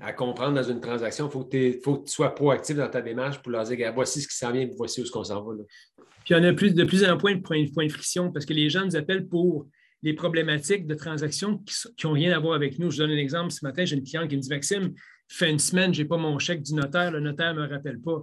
à 0.00 0.12
comprendre 0.12 0.54
dans 0.54 0.62
une 0.62 0.80
transaction. 0.80 1.28
Il 1.28 1.80
faut, 1.82 1.96
que 1.96 2.04
tu 2.04 2.12
sois 2.12 2.34
proactif 2.34 2.76
dans 2.76 2.88
ta 2.88 3.02
démarche 3.02 3.42
pour 3.42 3.50
leur 3.50 3.64
dire 3.64 3.92
voici 3.92 4.20
ce 4.22 4.28
qui 4.28 4.36
s'en 4.36 4.52
vient, 4.52 4.68
voici 4.76 5.00
où 5.00 5.04
ce 5.04 5.10
qu'on 5.10 5.24
s'en 5.24 5.42
va. 5.42 5.54
Puis 5.96 6.34
il 6.34 6.36
y 6.36 6.40
en 6.40 6.44
a 6.44 6.52
plus, 6.52 6.72
de 6.72 6.84
plus 6.84 7.04
en 7.04 7.16
plus 7.16 7.34
de 7.34 7.40
points, 7.40 7.64
de 7.64 7.88
friction 7.88 8.30
parce 8.30 8.46
que 8.46 8.52
les 8.52 8.70
gens 8.70 8.84
nous 8.84 8.96
appellent 8.96 9.26
pour 9.26 9.66
les 10.02 10.14
problématiques 10.14 10.86
de 10.86 10.94
transactions 10.94 11.58
qui 11.96 12.06
n'ont 12.06 12.12
rien 12.12 12.32
à 12.32 12.38
voir 12.38 12.54
avec 12.54 12.78
nous. 12.78 12.90
Je 12.90 12.98
donne 12.98 13.10
un 13.10 13.16
exemple. 13.16 13.50
Ce 13.50 13.64
matin, 13.64 13.84
j'ai 13.84 13.96
une 13.96 14.04
cliente 14.04 14.28
qui 14.28 14.36
me 14.36 14.40
dit 14.40 14.48
Maxime, 14.48 14.94
fait 15.28 15.50
une 15.50 15.58
semaine, 15.58 15.92
je 15.92 16.02
n'ai 16.02 16.08
pas 16.08 16.16
mon 16.16 16.38
chèque 16.38 16.62
du 16.62 16.74
notaire, 16.74 17.10
le 17.10 17.20
notaire 17.20 17.54
ne 17.54 17.62
me 17.62 17.68
rappelle 17.68 18.00
pas. 18.00 18.22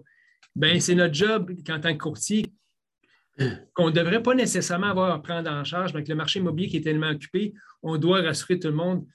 Bien, 0.56 0.80
c'est 0.80 0.95
notre 0.95 1.13
job 1.13 1.51
en 1.69 1.80
tant 1.80 1.94
que 1.94 1.98
courtier 1.98 2.45
qu'on 3.74 3.88
ne 3.88 3.92
devrait 3.92 4.24
pas 4.24 4.33
nécessairement 4.33 4.88
avoir 4.88 5.12
à 5.12 5.22
prendre 5.22 5.50
en 5.51 5.63
charge, 5.66 5.92
mais 5.92 5.98
avec 5.98 6.07
le 6.07 6.16
marché 6.16 6.39
immobilier 6.39 6.69
qui 6.69 6.77
est 6.77 6.81
tellement 6.81 7.10
occupé, 7.10 7.54
on 7.83 7.98
doit 7.98 8.22
rassurer 8.22 8.60
tout 8.60 8.69
le 8.69 8.74
monde 8.74 9.06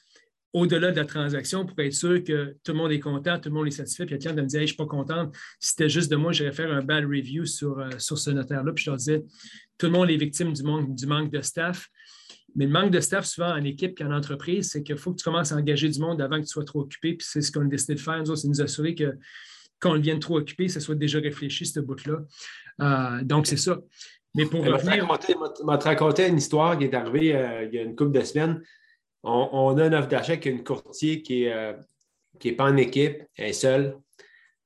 au-delà 0.53 0.91
de 0.91 0.97
la 0.97 1.05
transaction 1.05 1.65
pour 1.65 1.79
être 1.81 1.93
sûr 1.93 2.23
que 2.25 2.57
tout 2.65 2.73
le 2.73 2.79
monde 2.79 2.93
est 2.93 3.01
content, 3.01 3.39
tout 3.39 3.49
le 3.49 3.55
monde 3.55 3.69
est 3.69 3.73
satisfait. 3.73 4.05
Puis 4.05 4.17
il 4.17 4.25
y 4.25 4.29
a 4.29 4.33
de 4.33 4.43
me 4.43 4.47
dire 4.47 4.59
Je 4.59 4.65
ne 4.65 4.67
suis 4.67 4.77
pas 4.77 4.87
contente. 4.87 5.35
C'était 5.59 5.89
juste 5.89 6.11
de 6.11 6.17
moi, 6.17 6.33
j'irais 6.33 6.53
faire 6.53 6.73
un 6.73 6.83
bad 6.83 7.05
review 7.05 7.47
sur, 7.47 7.79
euh, 7.79 7.91
sur 7.99 8.19
ce 8.19 8.31
notaire-là. 8.31 8.73
Puis 8.73 8.85
je 8.85 8.91
leur 8.91 8.97
disais 8.97 9.25
Tout 9.79 9.87
le 9.87 9.93
monde 9.93 10.11
est 10.11 10.17
victime 10.17 10.53
du 10.53 10.63
manque, 10.63 10.95
du 10.95 11.07
manque 11.07 11.31
de 11.31 11.41
staff. 11.41 11.89
Mais 12.55 12.67
le 12.67 12.73
manque 12.73 12.91
de 12.91 13.01
staff, 13.01 13.25
souvent 13.25 13.51
en 13.51 13.65
équipe 13.65 14.01
et 14.01 14.05
en 14.05 14.13
entreprise, 14.13 14.71
c'est 14.71 14.83
qu'il 14.83 14.97
faut 14.97 15.13
que 15.13 15.19
tu 15.19 15.25
commences 15.25 15.53
à 15.53 15.57
engager 15.57 15.89
du 15.89 16.01
monde 16.01 16.21
avant 16.21 16.37
que 16.37 16.47
tu 16.47 16.49
sois 16.49 16.65
trop 16.65 16.81
occupé. 16.81 17.15
Puis 17.15 17.27
c'est 17.29 17.41
ce 17.41 17.53
qu'on 17.53 17.63
a 17.63 17.69
décidé 17.69 17.95
de 17.95 18.01
faire, 18.01 18.23
nous 18.23 18.37
c'est 18.37 18.49
nous 18.49 18.61
assurer 18.61 18.95
que 18.95 19.17
quand 19.79 19.93
on 19.93 19.97
devienne 19.97 20.19
trop 20.19 20.39
occupé, 20.39 20.69
ça 20.69 20.81
soit 20.81 20.95
déjà 20.95 21.21
réfléchi, 21.21 21.65
ce 21.65 21.81
bout-là. 21.81 22.19
Euh, 22.83 23.25
donc, 23.25 23.47
c'est 23.47 23.57
ça. 23.57 23.79
Mais 24.35 24.45
pour 24.45 24.65
revenir. 24.65 25.07
Je 25.07 25.67
vais 25.67 25.79
te 25.79 25.85
raconter 25.85 26.29
une 26.29 26.37
histoire 26.37 26.79
qui 26.79 26.85
est 26.85 26.95
arrivée 26.95 27.35
euh, 27.35 27.65
il 27.65 27.75
y 27.75 27.79
a 27.79 27.83
une 27.83 27.97
couple 27.97 28.13
de 28.13 28.23
semaines 28.23 28.61
on, 29.23 29.77
a 29.79 29.87
une 29.87 29.95
offre 29.95 30.09
d'achat 30.09 30.37
qui 30.37 30.49
a 30.49 30.53
une 30.53 30.65
courtier 30.65 31.23
qui 31.23 31.43
n'est 31.43 31.53
euh, 31.53 31.73
est 32.43 32.53
pas 32.53 32.65
en 32.65 32.77
équipe, 32.77 33.23
elle 33.37 33.51
est 33.51 33.53
seule. 33.53 33.99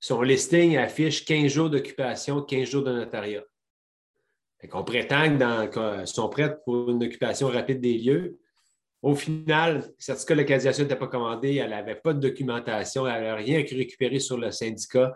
Son 0.01 0.23
listing 0.23 0.77
affiche 0.77 1.25
15 1.25 1.51
jours 1.51 1.71
d'occupation, 1.71 2.43
15 2.43 2.69
jours 2.69 2.85
de 2.85 2.93
notariat. 2.93 3.43
On 4.73 4.85
prétend 4.85 5.69
qu'ils 5.69 6.07
sont 6.07 6.29
prêts 6.29 6.57
pour 6.65 6.91
une 6.91 7.03
occupation 7.03 7.49
rapide 7.49 7.81
des 7.81 7.99
lieux. 7.99 8.39
Au 9.03 9.15
final, 9.15 9.77
le 9.77 9.95
certificat 9.99 10.35
de 10.35 10.41
localisation 10.41 10.83
n'était 10.85 10.97
pas 10.97 11.09
commandé, 11.09 11.57
elle 11.57 11.71
n'avait 11.71 11.95
pas 11.95 12.15
de 12.15 12.21
documentation, 12.21 13.07
elle 13.07 13.23
n'avait 13.23 13.43
rien 13.43 13.59
récupéré 13.59 14.19
sur 14.19 14.39
le 14.39 14.51
syndicat. 14.51 15.13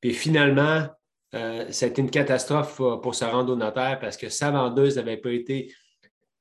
Puis 0.00 0.12
finalement, 0.12 0.86
euh, 1.34 1.70
une 1.96 2.10
catastrophe 2.10 2.76
pour 2.76 3.14
se 3.14 3.24
rendre 3.24 3.52
au 3.52 3.56
notaire 3.56 3.98
parce 4.00 4.16
que 4.16 4.28
sa 4.28 4.50
vendeuse 4.50 4.96
n'avait 4.96 5.16
pas 5.16 5.32
été 5.32 5.74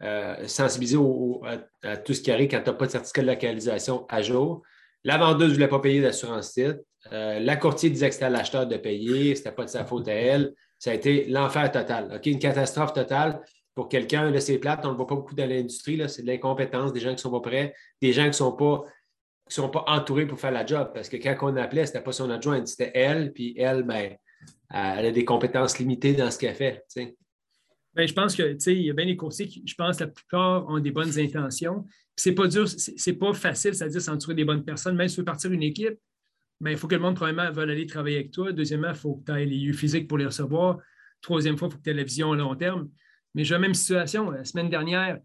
euh, 0.04 0.48
sensibiliser 0.48 1.00
à, 1.82 1.98
tout 1.98 2.14
ce 2.14 2.22
qui 2.22 2.32
arrive 2.32 2.50
quand 2.52 2.62
tu 2.62 2.70
n'as 2.70 2.76
pas 2.76 2.86
de 2.86 2.92
certificat 2.92 3.24
de 3.24 3.28
localisation 3.28 4.06
à 4.10 4.22
jour. 4.22 4.62
La 5.04 5.18
vendeuse 5.18 5.50
ne 5.50 5.54
voulait 5.56 5.68
pas 5.68 5.80
payer 5.80 6.02
d'assurance 6.02 6.54
titre. 6.54 6.80
Euh, 7.12 7.40
la 7.40 7.56
courtier 7.56 7.90
disait 7.90 8.10
que 8.10 8.14
c'était 8.14 8.26
à 8.26 8.30
l'acheteur 8.30 8.68
de 8.68 8.78
payer, 8.78 9.34
ce 9.34 9.40
n'était 9.40 9.52
pas 9.52 9.64
de 9.64 9.70
sa 9.70 9.86
faute 9.86 10.08
à 10.08 10.14
elle. 10.14 10.54
Ça 10.80 10.92
a 10.92 10.94
été 10.94 11.26
l'enfer 11.26 11.72
total. 11.72 12.20
Une 12.26 12.40
catastrophe 12.40 12.94
totale 12.94 13.42
pour 13.74 13.90
quelqu'un. 13.90 14.32
de 14.32 14.40
c'est 14.40 14.58
plate, 14.58 14.82
on 14.84 14.88
ne 14.88 14.92
le 14.92 14.98
voit 14.98 15.08
pas 15.08 15.16
beaucoup 15.16 15.36
dans 15.36 15.48
l'industrie. 15.48 16.02
C'est 16.08 16.22
de 16.22 16.28
l'incompétence, 16.28 16.94
des 16.94 17.00
gens 17.00 17.10
qui 17.10 17.16
ne 17.16 17.22
sont 17.22 17.32
pas 17.32 17.42
prêts, 17.42 17.74
des 18.02 18.14
gens 18.14 18.24
qui 18.24 18.30
ne 18.30 18.34
sont 18.34 18.54
pas 18.54 18.84
sont 19.50 19.70
pas 19.70 19.86
entourés 19.88 20.26
pour 20.26 20.40
faire 20.40 20.52
la 20.52 20.66
job. 20.66 20.92
Parce 20.94 21.10
que 21.10 21.18
quand 21.18 21.36
on 21.42 21.56
appelait, 21.56 21.86
ce 21.86 21.94
n'était 21.94 22.04
pas 22.04 22.12
son 22.12 22.30
adjointe, 22.30 22.68
c'était 22.68 22.92
elle. 22.94 23.32
Puis 23.32 23.54
elle, 23.58 23.84
ben, 23.84 24.16
elle 24.70 25.06
a 25.06 25.12
des 25.12 25.26
compétences 25.26 25.80
limitées 25.80 26.14
dans 26.14 26.30
ce 26.32 26.38
qu'elle 26.38 26.56
fait. 26.56 26.84
Ben, 27.94 28.08
je 28.08 28.14
pense 28.14 28.36
que, 28.36 28.58
il 28.70 28.82
y 28.82 28.90
a 28.90 28.94
bien 28.94 29.06
des 29.06 29.16
courtiers 29.16 29.48
qui, 29.48 29.64
je 29.66 29.76
pense, 29.76 30.00
la 30.00 30.08
plupart 30.08 30.68
ont 30.68 30.80
des 30.80 30.92
bonnes 30.92 31.18
intentions. 31.18 31.86
C'est 32.16 32.34
pas 32.34 32.48
dur, 32.48 32.68
c'est 32.68 33.14
pas 33.14 33.34
facile, 33.34 33.74
c'est-à-dire 33.74 34.02
s'entourer 34.02 34.36
des 34.36 34.46
bonnes 34.46 34.64
personnes. 34.64 34.96
Même 34.96 35.08
si 35.08 35.16
tu 35.16 35.22
veux 35.22 35.26
partir 35.26 35.52
une 35.52 35.64
équipe, 35.64 35.98
ben, 36.60 36.72
il 36.72 36.78
faut 36.78 36.88
que 36.88 36.96
le 36.96 37.02
monde, 37.02 37.16
premièrement, 37.16 37.52
veuille 37.52 37.72
aller 37.72 37.86
travailler 37.86 38.18
avec 38.18 38.32
toi. 38.32 38.52
Deuxièmement, 38.52 38.90
il 38.90 38.96
faut 38.96 39.16
que 39.16 39.32
tu 39.32 39.38
aies 39.38 39.46
les 39.46 39.58
lieux 39.58 39.74
physiques 39.74 40.08
pour 40.08 40.18
les 40.18 40.26
recevoir. 40.26 40.80
Troisième 41.22 41.58
fois, 41.58 41.68
il 41.68 41.72
faut 41.72 41.78
que 41.78 41.84
tu 41.84 41.90
aies 41.90 41.94
la 41.94 42.04
vision 42.04 42.32
à 42.32 42.36
long 42.36 42.56
terme. 42.56 42.90
Mais 43.36 43.44
j'ai 43.44 43.54
la 43.54 43.60
même 43.60 43.74
situation. 43.74 44.32
La 44.32 44.44
semaine 44.44 44.70
dernière, 44.70 45.20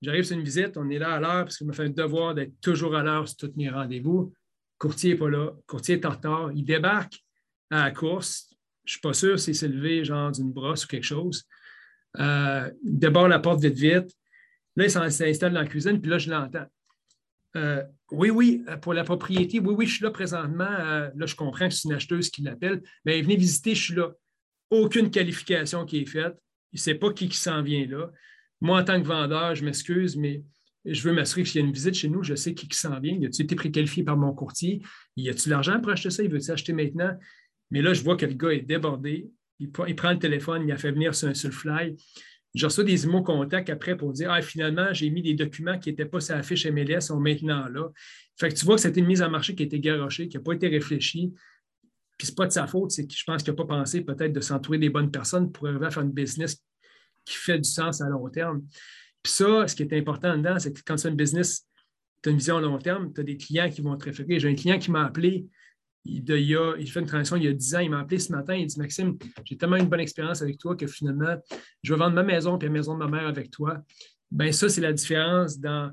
j'arrive 0.00 0.24
sur 0.24 0.36
une 0.36 0.44
visite, 0.44 0.76
on 0.76 0.88
est 0.88 0.98
là 0.98 1.14
à 1.14 1.20
l'heure 1.20 1.44
parce 1.44 1.58
qu'il 1.58 1.66
me 1.66 1.72
fait 1.72 1.84
un 1.84 1.90
devoir 1.90 2.34
d'être 2.34 2.58
toujours 2.60 2.96
à 2.96 3.02
l'heure 3.02 3.28
sur 3.28 3.36
tous 3.36 3.52
mes 3.56 3.68
rendez-vous. 3.68 4.32
Courtier 4.78 5.12
n'est 5.12 5.18
pas 5.18 5.28
là. 5.28 5.50
Courtier 5.66 5.96
est 5.96 6.06
en 6.06 6.10
retard. 6.10 6.52
Il 6.54 6.64
débarque 6.64 7.22
à 7.70 7.84
la 7.84 7.90
course. 7.90 8.48
Je 8.84 8.90
ne 8.90 8.92
suis 8.92 9.00
pas 9.00 9.12
sûr 9.12 9.38
s'il 9.38 9.54
s'est 9.54 9.68
levé 9.68 10.04
genre 10.04 10.32
d'une 10.32 10.52
brosse 10.52 10.84
ou 10.84 10.88
quelque 10.88 11.04
chose. 11.04 11.44
Euh, 12.18 12.70
d'abord 12.82 13.28
la 13.28 13.38
porte 13.38 13.60
vite, 13.60 13.74
vite. 13.74 14.16
Là, 14.76 14.84
il 14.84 14.90
s'installe 14.90 15.52
dans 15.52 15.60
la 15.60 15.66
cuisine, 15.66 16.00
puis 16.00 16.10
là, 16.10 16.18
je 16.18 16.30
l'entends. 16.30 16.66
Euh, 17.56 17.82
oui, 18.10 18.30
oui, 18.30 18.64
pour 18.80 18.94
la 18.94 19.04
propriété, 19.04 19.60
oui, 19.60 19.74
oui, 19.76 19.86
je 19.86 19.96
suis 19.96 20.04
là 20.04 20.10
présentement. 20.10 20.64
Euh, 20.64 21.10
là, 21.14 21.26
je 21.26 21.34
comprends 21.34 21.68
que 21.68 21.74
c'est 21.74 21.88
une 21.88 21.94
acheteuse 21.94 22.30
qui 22.30 22.42
l'appelle. 22.42 22.82
Mais 23.04 23.20
venez 23.20 23.36
visiter, 23.36 23.74
je 23.74 23.82
suis 23.82 23.94
là. 23.94 24.12
Aucune 24.70 25.10
qualification 25.10 25.84
qui 25.84 25.98
est 25.98 26.06
faite. 26.06 26.34
Il 26.72 26.76
ne 26.76 26.80
sait 26.80 26.94
pas 26.94 27.12
qui, 27.12 27.28
qui 27.28 27.36
s'en 27.36 27.62
vient 27.62 27.86
là. 27.86 28.10
Moi, 28.60 28.80
en 28.80 28.84
tant 28.84 29.00
que 29.00 29.06
vendeur, 29.06 29.54
je 29.54 29.64
m'excuse, 29.64 30.16
mais 30.16 30.42
je 30.84 31.02
veux 31.02 31.12
m'assurer 31.14 31.42
qu'il 31.42 31.60
y 31.60 31.64
a 31.64 31.66
une 31.66 31.72
visite 31.72 31.94
chez 31.94 32.08
nous, 32.08 32.22
je 32.22 32.34
sais 32.34 32.54
qui, 32.54 32.66
s'en 32.72 32.98
vient. 32.98 33.14
Y 33.14 33.26
a-tu 33.26 33.42
été 33.42 33.54
préqualifié 33.54 34.04
par 34.04 34.16
mon 34.16 34.32
courtier? 34.32 34.82
Y 35.16 35.28
a-tu 35.28 35.48
l'argent 35.48 35.80
pour 35.80 35.92
acheter 35.92 36.10
ça? 36.10 36.22
Il 36.22 36.30
veut-tu 36.30 36.50
acheter 36.50 36.72
maintenant? 36.72 37.12
Mais 37.70 37.82
là, 37.82 37.92
je 37.92 38.02
vois 38.02 38.16
que 38.16 38.26
le 38.26 38.34
gars 38.34 38.50
est 38.50 38.62
débordé. 38.62 39.28
Il, 39.58 39.70
prend 39.70 40.12
le 40.12 40.18
téléphone, 40.18 40.62
il 40.66 40.72
a 40.72 40.76
fait 40.76 40.92
venir 40.92 41.14
sur, 41.14 41.34
sur 41.36 41.48
le 41.48 41.54
fly. 41.54 41.96
Je 42.58 42.66
reçois 42.66 42.82
des 42.82 43.06
mots 43.06 43.22
contacts 43.22 43.70
après 43.70 43.96
pour 43.96 44.12
dire 44.12 44.32
Ah, 44.32 44.42
finalement, 44.42 44.92
j'ai 44.92 45.10
mis 45.10 45.22
des 45.22 45.34
documents 45.34 45.78
qui 45.78 45.90
n'étaient 45.90 46.06
pas 46.06 46.18
sur 46.18 46.34
la 46.34 46.42
fiche 46.42 46.66
MLS, 46.66 47.02
sont 47.02 47.20
maintenant 47.20 47.68
là. 47.68 47.88
Fait 48.36 48.48
que 48.48 48.54
tu 48.54 48.64
vois 48.64 48.74
que 48.74 48.80
c'était 48.80 48.98
une 48.98 49.06
mise 49.06 49.22
en 49.22 49.30
marché 49.30 49.54
qui 49.54 49.62
a 49.62 49.66
été 49.66 49.78
garochée, 49.78 50.26
qui 50.26 50.36
n'a 50.36 50.42
pas 50.42 50.54
été 50.54 50.66
réfléchie. 50.66 51.32
Puis 52.16 52.26
ce 52.26 52.32
n'est 52.32 52.34
pas 52.34 52.46
de 52.46 52.52
sa 52.52 52.66
faute, 52.66 52.90
c'est 52.90 53.06
que 53.06 53.14
je 53.14 53.22
pense 53.24 53.44
qu'il 53.44 53.52
n'a 53.52 53.56
pas 53.56 53.64
pensé 53.64 54.00
peut-être 54.00 54.32
de 54.32 54.40
s'entourer 54.40 54.78
des 54.78 54.90
bonnes 54.90 55.12
personnes 55.12 55.52
pour 55.52 55.68
arriver 55.68 55.86
à 55.86 55.90
faire 55.92 56.02
une 56.02 56.10
business 56.10 56.60
qui 57.24 57.36
fait 57.36 57.58
du 57.58 57.68
sens 57.68 58.00
à 58.00 58.08
long 58.08 58.28
terme. 58.28 58.62
Puis 59.22 59.32
ça, 59.32 59.68
ce 59.68 59.76
qui 59.76 59.84
est 59.84 59.92
important 59.92 60.36
dedans, 60.36 60.58
c'est 60.58 60.72
que 60.72 60.80
quand 60.84 60.96
tu 60.96 61.06
as 61.06 61.10
une 61.10 61.16
business, 61.16 61.64
tu 62.24 62.28
as 62.28 62.32
une 62.32 62.38
vision 62.38 62.56
à 62.56 62.60
long 62.60 62.78
terme, 62.78 63.12
tu 63.14 63.20
as 63.20 63.24
des 63.24 63.36
clients 63.36 63.70
qui 63.70 63.82
vont 63.82 63.96
te 63.96 64.06
référer. 64.06 64.40
J'ai 64.40 64.48
un 64.48 64.56
client 64.56 64.80
qui 64.80 64.90
m'a 64.90 65.04
appelé, 65.04 65.46
il, 66.04 66.24
il, 66.28 66.90
fait 66.90 67.00
une 67.00 67.06
transaction 67.06 67.36
il 67.36 67.44
y 67.44 67.48
a 67.48 67.52
10 67.52 67.74
ans, 67.74 67.80
il 67.80 67.90
m'a 67.90 68.00
appelé 68.00 68.18
ce 68.18 68.32
matin, 68.32 68.54
il 68.54 68.66
dit 68.66 68.78
Maxime, 68.78 69.18
j'ai 69.44 69.56
tellement 69.56 69.76
une 69.76 69.88
bonne 69.88 70.00
expérience 70.00 70.42
avec 70.42 70.58
toi 70.58 70.76
que 70.76 70.86
finalement, 70.86 71.36
je 71.82 71.92
vais 71.92 71.98
vendre 71.98 72.14
ma 72.14 72.22
maison 72.22 72.58
et 72.58 72.64
la 72.64 72.70
maison 72.70 72.94
de 72.94 72.98
ma 72.98 73.08
mère 73.08 73.26
avec 73.26 73.50
toi. 73.50 73.82
Bien, 74.30 74.52
ça, 74.52 74.68
c'est 74.68 74.80
la 74.80 74.92
différence 74.92 75.58
dans, 75.58 75.92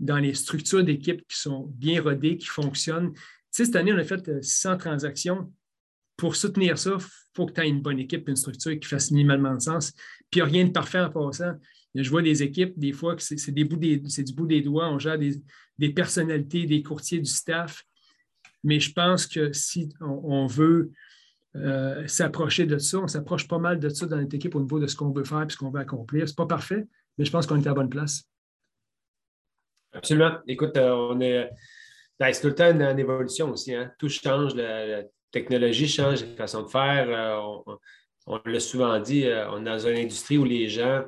dans 0.00 0.18
les 0.18 0.34
structures 0.34 0.84
d'équipe 0.84 1.26
qui 1.28 1.38
sont 1.38 1.72
bien 1.74 2.02
rodées, 2.02 2.36
qui 2.36 2.46
fonctionnent. 2.46 3.12
Tu 3.12 3.20
sais, 3.50 3.64
cette 3.66 3.76
année, 3.76 3.92
on 3.92 3.98
a 3.98 4.04
fait 4.04 4.42
100 4.42 4.70
euh, 4.70 4.76
transactions. 4.76 5.52
Pour 6.16 6.34
soutenir 6.34 6.78
ça, 6.78 6.96
il 6.98 7.06
faut 7.34 7.46
que 7.46 7.52
tu 7.52 7.60
aies 7.60 7.68
une 7.68 7.80
bonne 7.80 7.98
équipe, 7.98 8.28
une 8.28 8.36
structure 8.36 8.78
qui 8.78 8.88
fasse 8.88 9.10
minimalement 9.10 9.54
de 9.54 9.60
sens. 9.60 9.92
Puis, 10.30 10.40
a 10.40 10.44
rien 10.44 10.64
de 10.64 10.70
parfait 10.70 11.00
en 11.00 11.10
passant. 11.10 11.54
Je 11.94 12.10
vois 12.10 12.22
des 12.22 12.42
équipes, 12.42 12.78
des 12.78 12.92
fois, 12.92 13.16
que 13.16 13.22
c'est 13.22 13.52
du 13.52 13.64
bout 13.64 14.46
des 14.46 14.60
doigts, 14.60 14.88
on 14.88 14.98
gère 14.98 15.18
des, 15.18 15.90
personnalités, 15.90 16.66
des 16.66 16.82
courtiers, 16.82 17.18
du 17.18 17.30
staff. 17.30 17.84
Mais 18.64 18.80
je 18.80 18.92
pense 18.92 19.26
que 19.26 19.52
si 19.52 19.88
on, 20.00 20.46
veut 20.46 20.90
euh, 21.56 22.06
s'approcher 22.06 22.66
de 22.66 22.78
ça, 22.78 22.98
on 22.98 23.06
s'approche 23.06 23.46
pas 23.46 23.58
mal 23.58 23.78
de 23.78 23.88
ça 23.88 24.06
dans 24.06 24.16
notre 24.16 24.34
équipe 24.34 24.54
au 24.54 24.60
niveau 24.60 24.80
de 24.80 24.86
ce 24.86 24.96
qu'on 24.96 25.10
veut 25.10 25.24
faire 25.24 25.42
et 25.42 25.50
ce 25.50 25.56
qu'on 25.56 25.70
veut 25.70 25.80
accomplir. 25.80 26.26
Ce 26.26 26.32
n'est 26.32 26.36
pas 26.36 26.46
parfait, 26.46 26.86
mais 27.16 27.24
je 27.24 27.30
pense 27.30 27.46
qu'on 27.46 27.56
est 27.56 27.66
à 27.66 27.70
la 27.70 27.74
bonne 27.74 27.88
place. 27.88 28.24
Absolument. 29.92 30.38
Écoute, 30.46 30.76
euh, 30.76 30.92
on 30.92 31.20
est. 31.20 31.50
Ben, 32.18 32.32
c'est 32.32 32.40
tout 32.40 32.48
le 32.48 32.54
temps 32.54 32.70
une, 32.70 32.98
évolution 32.98 33.50
aussi. 33.50 33.74
Hein. 33.74 33.92
Tout 33.98 34.08
change, 34.08 34.54
la, 34.54 35.04
technologie 35.30 35.86
change, 35.86 36.22
la 36.22 36.36
façon 36.36 36.62
de 36.62 36.68
faire. 36.68 37.08
Euh, 37.08 37.74
on 38.26 38.40
l'a 38.44 38.60
souvent 38.60 38.98
dit, 38.98 39.24
on 39.50 39.62
est 39.62 39.64
dans 39.64 39.78
une 39.78 39.96
industrie 39.96 40.36
où 40.36 40.44
les 40.44 40.68
gens 40.68 41.04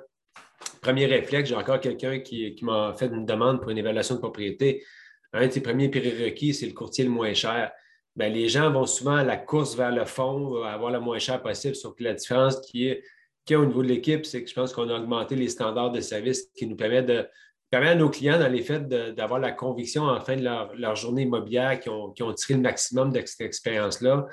Premier 0.81 1.07
réflexe, 1.07 1.49
j'ai 1.49 1.55
encore 1.55 1.81
quelqu'un 1.81 2.21
qui, 2.21 2.57
m'a 2.63 2.95
fait 2.97 3.07
une 3.07 3.27
demande 3.27 3.61
pour 3.61 3.71
une 3.71 3.79
évaluation 3.79 4.15
de 4.15 4.21
propriété. 4.21 4.85
Un 5.33 5.47
de 5.47 5.53
ses 5.53 5.61
premiers 5.61 5.89
prérequis, 5.89 6.55
c'est 6.55 6.67
le 6.67 6.73
courtier 6.73 7.05
le 7.05 7.11
moins 7.11 7.35
cher. 7.35 7.71
Bien, 8.17 8.29
les 8.29 8.49
gens 8.49 8.71
vont 8.71 8.87
souvent 8.87 9.17
à 9.17 9.25
la 9.25 9.37
course 9.37 9.77
vers 9.77 9.93
le 9.93 10.05
fond, 10.05 10.63
avoir 10.65 10.91
le 10.91 11.01
moins 11.01 11.19
cher 11.19 11.41
possible, 11.41 11.77
sauf 11.77 11.95
que 11.97 12.03
la 12.03 12.15
différence 12.15 12.61
qui 12.61 12.89
est 12.89 13.03
a 13.51 13.59
au 13.59 13.67
niveau 13.67 13.83
de 13.83 13.89
l'équipe, 13.89 14.25
c'est 14.25 14.45
que 14.45 14.49
je 14.49 14.55
pense 14.55 14.73
qu'on 14.73 14.89
a 14.89 14.97
augmenté 14.97 15.35
les 15.35 15.49
standards 15.49 15.91
de 15.91 16.01
service 16.01 16.51
qui 16.55 16.69
nous 16.69 16.77
permettent 16.77 17.07
de 17.07 17.27
permet 17.69 17.89
à 17.89 17.95
nos 17.97 18.11
clients, 18.11 18.39
dans 18.39 18.51
les 18.51 18.63
faits, 18.63 18.87
d'avoir 18.89 19.41
la 19.41 19.51
conviction 19.51 20.05
en 20.05 20.21
fin 20.21 20.37
de 20.37 20.43
leur, 20.43 20.97
journée 20.97 21.23
immobilière 21.23 21.81
qui 21.81 21.89
ont, 21.89 22.13
tiré 22.13 22.55
le 22.55 22.61
maximum 22.61 23.13
de 23.13 23.21
cette 23.25 23.41
expérience-là, 23.41 24.27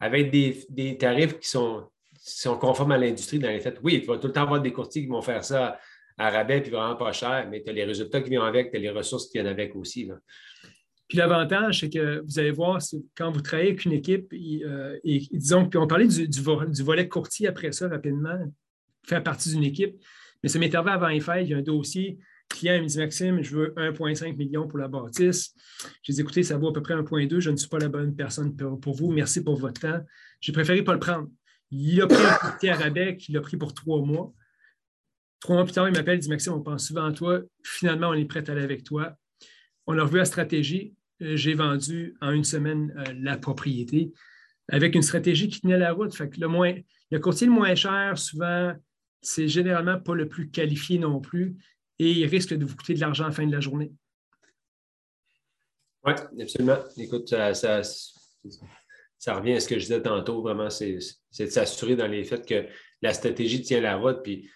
avec 0.00 0.30
des 0.30 0.96
tarifs 0.98 1.38
qui 1.38 1.48
sont 1.48 1.88
si 2.26 2.48
on 2.48 2.58
conforme 2.58 2.90
à 2.92 2.98
l'industrie 2.98 3.38
dans 3.38 3.48
les 3.48 3.60
faits, 3.60 3.78
oui, 3.84 4.00
tu 4.00 4.08
vas 4.08 4.18
tout 4.18 4.26
le 4.26 4.32
temps 4.32 4.42
avoir 4.42 4.60
des 4.60 4.72
courtiers 4.72 5.02
qui 5.02 5.08
vont 5.08 5.22
faire 5.22 5.44
ça 5.44 5.78
à 6.18 6.30
rabais 6.30 6.60
puis 6.60 6.70
vraiment 6.70 6.96
pas 6.96 7.12
cher, 7.12 7.46
mais 7.50 7.62
tu 7.62 7.70
as 7.70 7.72
les 7.72 7.84
résultats 7.84 8.20
qui 8.20 8.30
viennent 8.30 8.42
avec, 8.42 8.70
tu 8.70 8.76
as 8.76 8.80
les 8.80 8.90
ressources 8.90 9.26
qui 9.26 9.34
viennent 9.34 9.46
avec 9.46 9.74
aussi. 9.76 10.10
Puis 11.08 11.18
l'avantage, 11.18 11.80
c'est 11.80 11.90
que 11.90 12.20
vous 12.20 12.38
allez 12.38 12.50
voir, 12.50 12.80
quand 13.16 13.30
vous 13.30 13.40
travaillez 13.40 13.70
avec 13.70 13.84
une 13.84 13.92
équipe, 13.92 14.32
euh, 14.32 14.98
disons, 15.04 15.68
puis 15.68 15.78
on 15.78 15.86
parlait 15.86 16.08
du, 16.08 16.42
volet 16.82 17.08
courtier 17.08 17.48
après 17.48 17.72
ça 17.72 17.88
rapidement, 17.88 18.38
faire 19.04 19.22
partie 19.22 19.50
d'une 19.50 19.64
équipe, 19.64 19.96
mais 20.42 20.48
ça 20.48 20.58
arrivé 20.58 20.90
avant 20.90 21.08
les 21.08 21.20
fêtes, 21.20 21.46
il 21.46 21.50
y 21.50 21.54
a 21.54 21.58
un 21.58 21.62
dossier, 21.62 22.18
client 22.48 22.82
me 22.82 22.86
dit 22.86 22.98
Maxime, 22.98 23.42
je 23.42 23.56
veux 23.56 23.74
1,5 23.76 24.36
million 24.36 24.66
pour 24.66 24.78
la 24.78 24.88
bâtisse. 24.88 25.54
J'ai 26.02 26.12
dit 26.12 26.20
écoutez, 26.20 26.42
ça 26.42 26.56
vaut 26.56 26.68
à 26.68 26.72
peu 26.72 26.82
près 26.82 26.94
1,2, 26.94 27.40
je 27.40 27.50
ne 27.50 27.56
suis 27.56 27.68
pas 27.68 27.78
la 27.78 27.88
bonne 27.88 28.14
personne 28.14 28.56
pour, 28.56 28.94
vous, 28.94 29.10
merci 29.10 29.42
pour 29.42 29.56
votre 29.56 29.80
temps. 29.80 30.00
J'ai 30.40 30.52
préféré 30.52 30.82
pas 30.82 30.92
le 30.92 31.00
prendre. 31.00 31.28
Il 31.70 32.00
a 32.00 32.06
pris 32.06 32.24
un 32.24 32.34
courtier 32.34 32.70
à 32.70 32.76
rabais 32.76 33.16
qu'il 33.16 33.36
a 33.36 33.40
pris 33.40 33.56
pour 33.56 33.74
trois 33.74 34.00
mois. 34.00 34.32
Trois 35.46 35.62
plus 35.62 35.74
tard, 35.74 35.88
il 35.88 35.94
m'appelle, 35.94 36.16
il 36.16 36.22
dit 36.22 36.28
Maxime, 36.28 36.54
on 36.54 36.60
pense 36.60 36.88
souvent 36.88 37.04
à 37.04 37.12
toi. 37.12 37.40
Finalement, 37.62 38.08
on 38.08 38.14
est 38.14 38.24
prêt 38.24 38.42
à 38.48 38.52
aller 38.52 38.64
avec 38.64 38.82
toi. 38.82 39.14
On 39.86 39.96
a 39.96 40.02
revu 40.02 40.16
la 40.16 40.24
stratégie. 40.24 40.96
Euh, 41.22 41.36
j'ai 41.36 41.54
vendu 41.54 42.16
en 42.20 42.32
une 42.32 42.42
semaine 42.42 42.92
euh, 42.98 43.14
la 43.20 43.36
propriété 43.36 44.12
avec 44.66 44.96
une 44.96 45.02
stratégie 45.02 45.46
qui 45.46 45.60
tenait 45.60 45.78
la 45.78 45.92
route. 45.92 46.18
Le, 46.18 46.48
moins, 46.48 46.74
le 47.12 47.18
courtier 47.20 47.46
le 47.46 47.52
moins 47.52 47.76
cher, 47.76 48.18
souvent, 48.18 48.74
c'est 49.22 49.46
généralement 49.46 50.00
pas 50.00 50.16
le 50.16 50.28
plus 50.28 50.50
qualifié 50.50 50.98
non 50.98 51.20
plus 51.20 51.54
et 52.00 52.10
il 52.10 52.26
risque 52.26 52.52
de 52.52 52.64
vous 52.64 52.74
coûter 52.74 52.94
de 52.94 53.00
l'argent 53.00 53.26
à 53.26 53.28
la 53.28 53.32
fin 53.32 53.46
de 53.46 53.52
la 53.52 53.60
journée. 53.60 53.92
Oui, 56.04 56.12
absolument. 56.42 56.78
Écoute, 56.96 57.28
ça 57.28 57.82
revient 59.36 59.52
à 59.52 59.60
ce 59.60 59.68
que 59.68 59.76
je 59.76 59.84
disais 59.84 60.02
tantôt, 60.02 60.42
vraiment, 60.42 60.70
c'est 60.70 60.98
de 61.38 61.46
s'assurer 61.46 61.94
dans 61.94 62.08
les 62.08 62.24
faits 62.24 62.48
que 62.48 62.66
la 63.00 63.14
stratégie 63.14 63.62
tient 63.62 63.80
la 63.80 63.94
route. 63.94 64.24
Puis 64.24 64.50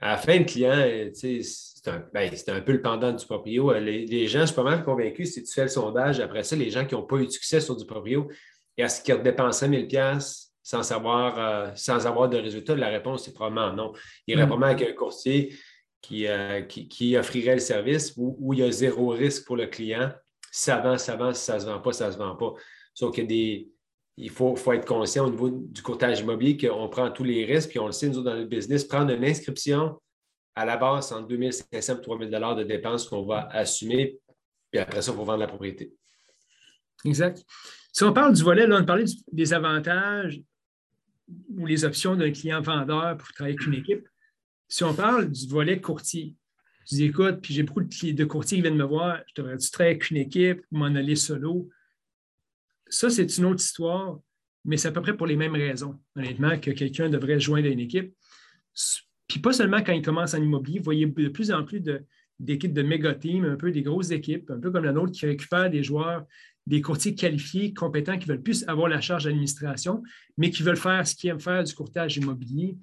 à 0.00 0.10
la 0.10 0.16
fin, 0.16 0.38
le 0.38 0.44
client, 0.44 0.74
euh, 0.74 1.10
c'est 1.12 1.40
un, 1.86 2.04
ben, 2.12 2.30
un, 2.48 2.60
peu 2.60 2.72
le 2.72 2.82
pendant 2.82 3.12
du 3.12 3.24
proprio. 3.24 3.70
Euh, 3.70 3.80
les, 3.80 4.26
gens, 4.26 4.40
je 4.40 4.46
suis 4.46 4.54
pas 4.54 4.62
mal 4.62 4.84
convaincu, 4.84 5.24
si 5.24 5.42
tu 5.42 5.52
fais 5.52 5.62
le 5.62 5.68
sondage, 5.68 6.20
après 6.20 6.42
ça, 6.42 6.56
les 6.56 6.70
gens 6.70 6.84
qui 6.84 6.94
n'ont 6.94 7.04
pas 7.04 7.16
eu 7.16 7.26
de 7.26 7.30
succès 7.30 7.60
sur 7.60 7.76
du 7.76 7.86
proprio, 7.86 8.28
est-ce 8.76 9.02
qu'ils 9.02 9.22
dépensé 9.22 9.68
1000 9.68 9.86
pièces 9.86 10.52
sans 10.62 10.82
savoir, 10.82 11.38
euh, 11.38 11.70
sans 11.74 12.06
avoir 12.06 12.28
de 12.28 12.38
résultat? 12.38 12.74
La 12.74 12.88
réponse, 12.88 13.24
c'est 13.24 13.32
probablement 13.32 13.72
non. 13.72 13.92
Il 14.26 14.34
irait 14.34 14.44
mm. 14.44 14.48
probablement 14.48 14.74
avec 14.74 14.88
un 14.88 14.92
courtier 14.92 15.54
qui, 16.02 16.26
qui, 16.68 17.16
offrirait 17.16 17.54
le 17.54 17.60
service 17.60 18.12
où, 18.16 18.52
il 18.52 18.58
y 18.58 18.62
a 18.62 18.70
zéro 18.70 19.08
risque 19.08 19.46
pour 19.46 19.56
le 19.56 19.66
client. 19.66 20.12
Ça 20.50 20.78
vend, 20.78 20.98
ça 20.98 21.16
vend. 21.16 21.32
Si 21.32 21.44
ça 21.44 21.54
ne 21.54 21.60
se 21.60 21.64
vend 21.64 21.80
pas, 21.80 21.92
ça 21.92 22.08
ne 22.08 22.12
se 22.12 22.18
vend 22.18 22.36
pas. 22.36 22.52
Sauf 22.92 23.14
qu'il 23.14 23.24
y 23.24 23.26
a 23.26 23.28
des, 23.28 23.73
il 24.16 24.30
faut, 24.30 24.56
être 24.72 24.86
conscient 24.86 25.26
au 25.26 25.30
niveau 25.30 25.50
du 25.50 25.82
courtage 25.82 26.20
immobilier 26.20 26.56
qu'on 26.56 26.88
prend 26.88 27.10
tous 27.10 27.24
les 27.24 27.44
risques, 27.44 27.70
puis 27.70 27.78
on 27.78 27.86
le 27.86 27.92
sait, 27.92 28.08
nous 28.08 28.22
dans 28.22 28.34
le 28.34 28.44
business, 28.44 28.84
prendre 28.84 29.12
une 29.12 29.24
inscription 29.24 30.00
à 30.54 30.64
la 30.64 30.76
base 30.76 31.12
entre 31.12 31.26
2500 31.28 31.98
et 31.98 32.00
3000 32.00 32.30
de 32.30 32.62
dépenses 32.62 33.08
qu'on 33.08 33.24
va 33.24 33.48
assumer, 33.50 34.18
puis 34.70 34.80
après 34.80 35.02
ça, 35.02 35.12
il 35.12 35.16
faut 35.16 35.24
vendre 35.24 35.40
la 35.40 35.48
propriété. 35.48 35.92
Exact. 37.04 37.44
Si 37.92 38.04
on 38.04 38.12
parle 38.12 38.34
du 38.34 38.42
volet, 38.42 38.66
là, 38.66 38.78
on 38.80 38.84
parlait 38.84 39.04
des 39.32 39.52
avantages 39.52 40.40
ou 41.56 41.66
les 41.66 41.84
options 41.84 42.14
d'un 42.16 42.30
client 42.30 42.60
vendeur 42.60 43.16
pour 43.16 43.28
travailler 43.32 43.56
avec 43.56 43.66
une 43.66 43.74
équipe. 43.74 44.08
Si 44.68 44.84
on 44.84 44.94
parle 44.94 45.30
du 45.30 45.46
volet 45.48 45.80
courtier, 45.80 46.36
je 46.90 46.96
dis 46.96 47.04
écoute, 47.04 47.40
puis 47.40 47.54
j'ai 47.54 47.62
beaucoup 47.62 47.82
de, 47.82 48.24
courtiers 48.24 48.58
qui 48.58 48.62
viennent 48.62 48.76
me 48.76 48.84
voir, 48.84 49.20
je 49.28 49.40
devrais-tu 49.40 49.70
travailler 49.70 49.96
avec 49.96 50.10
une 50.10 50.18
équipe, 50.18 50.62
m'en 50.70 50.86
aller 50.86 51.16
solo? 51.16 51.68
Ça, 52.88 53.10
c'est 53.10 53.38
une 53.38 53.46
autre 53.46 53.62
histoire, 53.62 54.18
mais 54.64 54.76
c'est 54.76 54.88
à 54.88 54.92
peu 54.92 55.02
près 55.02 55.16
pour 55.16 55.26
les 55.26 55.36
mêmes 55.36 55.54
raisons, 55.54 55.98
honnêtement, 56.16 56.58
que 56.58 56.70
quelqu'un 56.70 57.08
devrait 57.08 57.40
joindre 57.40 57.68
une 57.68 57.80
équipe. 57.80 58.14
Puis 59.28 59.40
pas 59.40 59.52
seulement 59.52 59.82
quand 59.82 59.92
il 59.92 60.02
commence 60.02 60.34
en 60.34 60.42
immobilier, 60.42 60.78
vous 60.78 60.84
voyez 60.84 61.06
de 61.06 61.28
plus 61.28 61.50
en 61.50 61.64
plus 61.64 61.80
d'équipes 62.38 62.72
de, 62.72 62.82
méga 62.82 63.14
teams, 63.14 63.44
un 63.44 63.56
peu 63.56 63.70
des 63.70 63.82
grosses 63.82 64.10
équipes, 64.10 64.50
un 64.50 64.60
peu 64.60 64.70
comme 64.70 64.84
la 64.84 64.92
nôtre, 64.92 65.12
qui 65.12 65.26
récupèrent 65.26 65.70
des 65.70 65.82
joueurs, 65.82 66.24
des 66.66 66.80
courtiers 66.80 67.14
qualifiés, 67.14 67.74
compétents, 67.74 68.18
qui 68.18 68.26
veulent 68.26 68.42
plus 68.42 68.64
avoir 68.68 68.88
la 68.88 69.00
charge 69.00 69.24
d'administration, 69.24 70.02
mais 70.36 70.50
qui 70.50 70.62
veulent 70.62 70.76
faire 70.76 71.06
ce 71.06 71.14
qu'ils 71.14 71.30
aiment 71.30 71.40
faire 71.40 71.62
du 71.62 71.74
courtage 71.74 72.16
immobilier. 72.16 72.76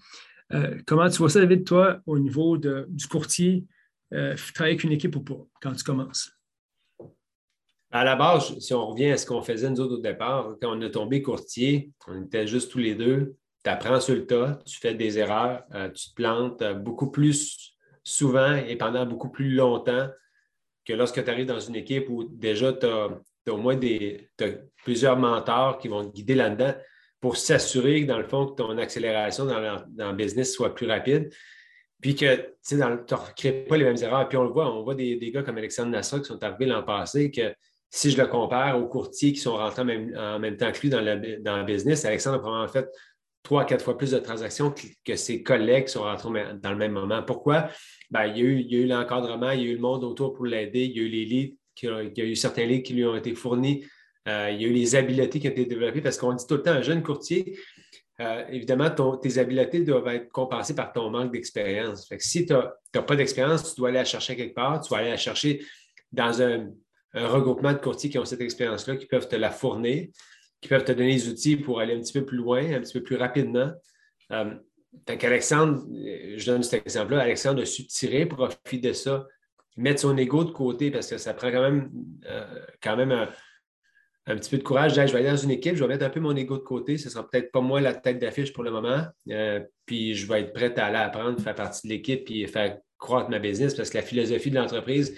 Euh, 0.54 0.78
comment 0.86 1.10
tu 1.10 1.18
vois 1.18 1.30
ça, 1.30 1.40
David, 1.40 1.64
toi, 1.64 2.02
au 2.06 2.20
niveau 2.20 2.58
du 2.58 3.08
courtier, 3.10 3.66
euh, 4.14 4.36
travailler 4.54 4.74
avec 4.74 4.84
une 4.84 4.92
équipe 4.92 5.16
ou 5.16 5.22
pas, 5.22 5.48
quand 5.62 5.74
tu 5.74 5.84
commences? 5.84 6.32
À 7.94 8.06
la 8.06 8.16
base, 8.16 8.58
si 8.60 8.74
on 8.74 8.88
revient 8.88 9.12
à 9.12 9.18
ce 9.18 9.26
qu'on 9.26 9.42
faisait 9.42 9.70
nous 9.70 9.82
autres 9.82 9.96
au 9.96 10.02
départ, 10.02 10.56
quand 10.62 10.78
on 10.78 10.82
a 10.82 10.90
tombé 10.90 11.22
courtier, 11.22 11.92
on 12.08 12.24
était 12.24 12.48
juste 12.48 12.72
tous 12.72 12.78
les 12.78 12.96
deux, 12.96 13.36
tu 13.64 13.70
apprends 13.70 14.00
sur 14.00 14.16
le 14.16 14.26
tas, 14.26 14.60
tu 14.66 14.80
fais 14.80 14.96
des 14.96 15.20
erreurs, 15.20 15.64
euh, 15.76 15.90
tu 15.90 16.10
te 16.10 16.16
plantes 16.16 16.62
euh, 16.62 16.74
beaucoup 16.74 17.12
plus 17.12 17.76
souvent 18.02 18.56
et 18.56 18.78
pendant 18.78 19.06
beaucoup 19.06 19.30
plus 19.30 19.52
longtemps 19.52 20.08
que 20.86 20.94
lorsque 20.94 21.22
tu 21.24 21.30
arrives 21.30 21.46
dans 21.46 21.60
une 21.60 21.76
équipe 21.76 22.10
où 22.10 22.24
déjà 22.24 22.72
tu 22.72 22.86
as, 22.86 23.10
au 23.50 23.58
moins 23.58 23.76
des, 23.76 24.30
plusieurs 24.84 25.18
mentors 25.18 25.78
qui 25.78 25.90
vont 25.90 26.06
te 26.06 26.14
guider 26.14 26.36
là-dedans 26.36 26.74
pour 27.20 27.36
s'assurer 27.36 28.02
que, 28.02 28.08
dans 28.08 28.18
le 28.18 28.24
fond, 28.24 28.48
que 28.48 28.56
ton 28.56 28.78
accélération 28.78 29.46
dans 29.46 29.60
le, 29.60 30.14
business 30.14 30.54
soit 30.54 30.74
plus 30.74 30.88
rapide. 30.88 31.30
Puis 32.02 32.16
que 32.16 32.56
tu 32.68 32.76
ne 32.76 32.96
crées 33.36 33.66
pas 33.66 33.78
les 33.78 33.84
mêmes 33.84 34.02
erreurs. 34.02 34.28
Puis 34.28 34.38
on 34.38 34.44
le 34.44 34.50
voit, 34.50 34.74
on 34.74 34.82
voit 34.82 34.96
des, 34.96 35.18
des 35.18 35.30
gars 35.30 35.44
comme 35.44 35.58
Alexandre 35.58 35.92
Nassau 35.92 36.20
qui 36.20 36.26
sont 36.26 36.44
arrivés 36.44 36.66
l'an 36.66 36.82
passé 36.82 37.30
que 37.30 37.54
si 37.94 38.10
je 38.10 38.18
le 38.18 38.26
compare 38.26 38.82
aux 38.82 38.88
courtiers 38.88 39.34
qui 39.34 39.40
sont 39.42 39.58
rentrés 39.58 39.82
en 39.82 40.40
même, 40.40 40.58
temps 40.58 40.72
que 40.72 40.80
lui 40.80 40.90
dans 40.90 41.02
le, 41.02 41.40
dans 41.42 41.64
business, 41.64 42.06
Alexandre 42.06 42.38
a 42.38 42.40
probablement 42.40 42.72
fait 42.72 42.88
trois 43.44 43.64
à 43.64 43.66
quatre 43.66 43.84
fois 43.84 43.98
plus 43.98 44.12
de 44.12 44.20
transactions 44.20 44.74
que, 45.06 45.16
ses 45.16 45.44
collègues 45.44 45.86
qui 45.86 45.92
sont 45.92 46.04
rentrés 46.04 46.46
dans 46.62 46.72
le 46.72 46.78
même 46.78 46.94
moment. 46.94 47.22
Pourquoi? 47.22 47.70
Ben, 48.10 48.28
il, 48.28 48.38
y 48.38 48.76
a 48.76 48.80
eu, 48.80 48.88
l'encadrement, 48.88 49.52
il 49.52 49.62
y 49.62 49.68
a 49.68 49.72
eu 49.72 49.76
le 49.76 49.82
monde 49.82 50.06
autour 50.06 50.34
pour 50.34 50.46
l'aider, 50.46 50.86
il 50.86 50.98
y 50.98 51.00
a 51.02 51.04
eu 51.04 51.10
les 51.10 51.26
leads, 51.26 51.58
il 51.84 52.14
y 52.16 52.22
a 52.22 52.26
eu 52.26 52.36
certains 52.36 52.66
leads 52.66 52.84
qui 52.84 52.94
lui 52.94 53.04
ont 53.04 53.16
été 53.16 53.36
fournis, 53.36 53.84
euh, 54.30 54.52
il 54.54 54.62
y 54.62 54.66
a 54.66 54.68
eu 54.70 54.74
les 54.74 54.96
habiletés 54.96 55.40
qui 55.40 55.48
ont 55.50 55.52
été 55.52 55.66
développées 55.66 56.02
parce 56.02 56.18
qu'on 56.18 56.34
dit 56.34 56.48
tout 56.48 56.56
le 56.56 56.62
temps, 56.62 56.72
un 56.72 56.82
jeune 56.82 57.04
courtier, 57.04 57.58
euh, 58.22 58.46
évidemment, 58.50 58.90
tes 59.18 59.38
habiletés 59.38 59.82
doivent 59.82 60.08
être 60.08 60.30
compensées 60.30 60.76
par 60.76 60.94
ton 60.94 61.10
manque 61.10 61.34
d'expérience. 61.34 62.08
si 62.20 62.46
tu 62.46 62.54
n'as 62.54 63.02
pas 63.02 63.16
d'expérience, 63.18 63.74
tu 63.74 63.82
dois 63.82 63.90
aller 63.90 63.98
la 63.98 64.06
chercher 64.06 64.38
quelque 64.38 64.54
part, 64.54 64.80
tu 64.80 64.90
dois 64.90 65.00
aller 65.00 65.10
la 65.10 65.18
chercher 65.18 65.66
dans 66.12 66.42
un, 66.42 66.70
regroupement 67.14 67.74
de 67.74 67.78
courtiers 67.78 68.10
qui 68.10 68.18
ont 68.18 68.26
cette 68.26 68.42
expérience-là, 68.42 68.96
qui 68.96 69.06
peuvent 69.06 69.28
te 69.28 69.36
la 69.36 69.52
fournir, 69.52 70.08
qui 70.62 70.70
peuvent 70.70 70.84
te 70.84 70.92
donner 70.92 71.14
les 71.14 71.28
outils 71.28 71.58
pour 71.58 71.80
aller 71.80 71.94
un 71.94 72.00
petit 72.00 72.14
peu 72.14 72.26
plus 72.26 72.38
loin, 72.38 72.74
un 72.74 72.82
petit 72.82 72.94
peu 72.94 73.04
plus 73.04 73.16
rapidement. 73.16 73.72
Euh, 74.32 74.54
Alexandre, 75.08 75.84
je 75.90 76.46
donne 76.46 76.64
cet 76.64 76.86
exemple-là, 76.86 77.22
Alexandre 77.22 77.62
a 77.62 77.66
su 77.66 77.88
tirer 77.88 78.26
profit 78.26 78.80
de 78.80 78.94
ça, 78.94 79.26
mettre 79.78 80.02
son 80.02 80.18
ego 80.18 80.44
de 80.44 80.52
côté 80.52 80.92
parce 80.92 81.10
que 81.10 81.18
ça 81.18 81.34
prend 81.34 81.52
quand 81.52 81.62
même, 81.62 81.90
euh, 82.30 82.66
quand 82.82 82.98
même 82.98 83.12
un, 83.12 83.30
un 84.28 84.36
petit 84.36 84.50
peu 84.52 84.58
de 84.58 84.64
courage, 84.64 84.94
je 84.94 85.02
vais 85.02 85.20
aller 85.20 85.30
dans 85.30 85.38
une 85.38 85.52
équipe, 85.52 85.76
je 85.76 85.84
vais 85.84 85.88
mettre 85.88 86.06
un 86.06 86.10
peu 86.10 86.20
mon 86.20 86.36
ego 86.36 86.58
de 86.58 86.64
côté. 86.64 86.98
Ce 86.98 87.06
ne 87.06 87.12
sera 87.12 87.28
peut-être 87.28 87.52
pas 87.52 87.62
moi 87.62 87.82
la 87.82 87.94
tête 87.94 88.20
d'affiche 88.20 88.54
pour 88.54 88.64
le 88.64 88.72
moment. 88.72 89.06
Euh, 89.30 89.62
puis 89.86 90.14
je 90.14 90.28
vais 90.28 90.42
être 90.42 90.54
prêt 90.54 90.78
à 90.78 90.86
aller 90.86 90.98
apprendre, 90.98 91.42
faire 91.42 91.56
partie 91.56 91.88
de 91.88 91.94
l'équipe 91.94 92.30
et 92.30 92.46
faire 92.48 92.78
croître 92.98 93.30
ma 93.30 93.40
business 93.40 93.74
parce 93.74 93.90
que 93.90 93.98
la 93.98 94.04
philosophie 94.04 94.52
de 94.52 94.56
l'entreprise, 94.56 95.18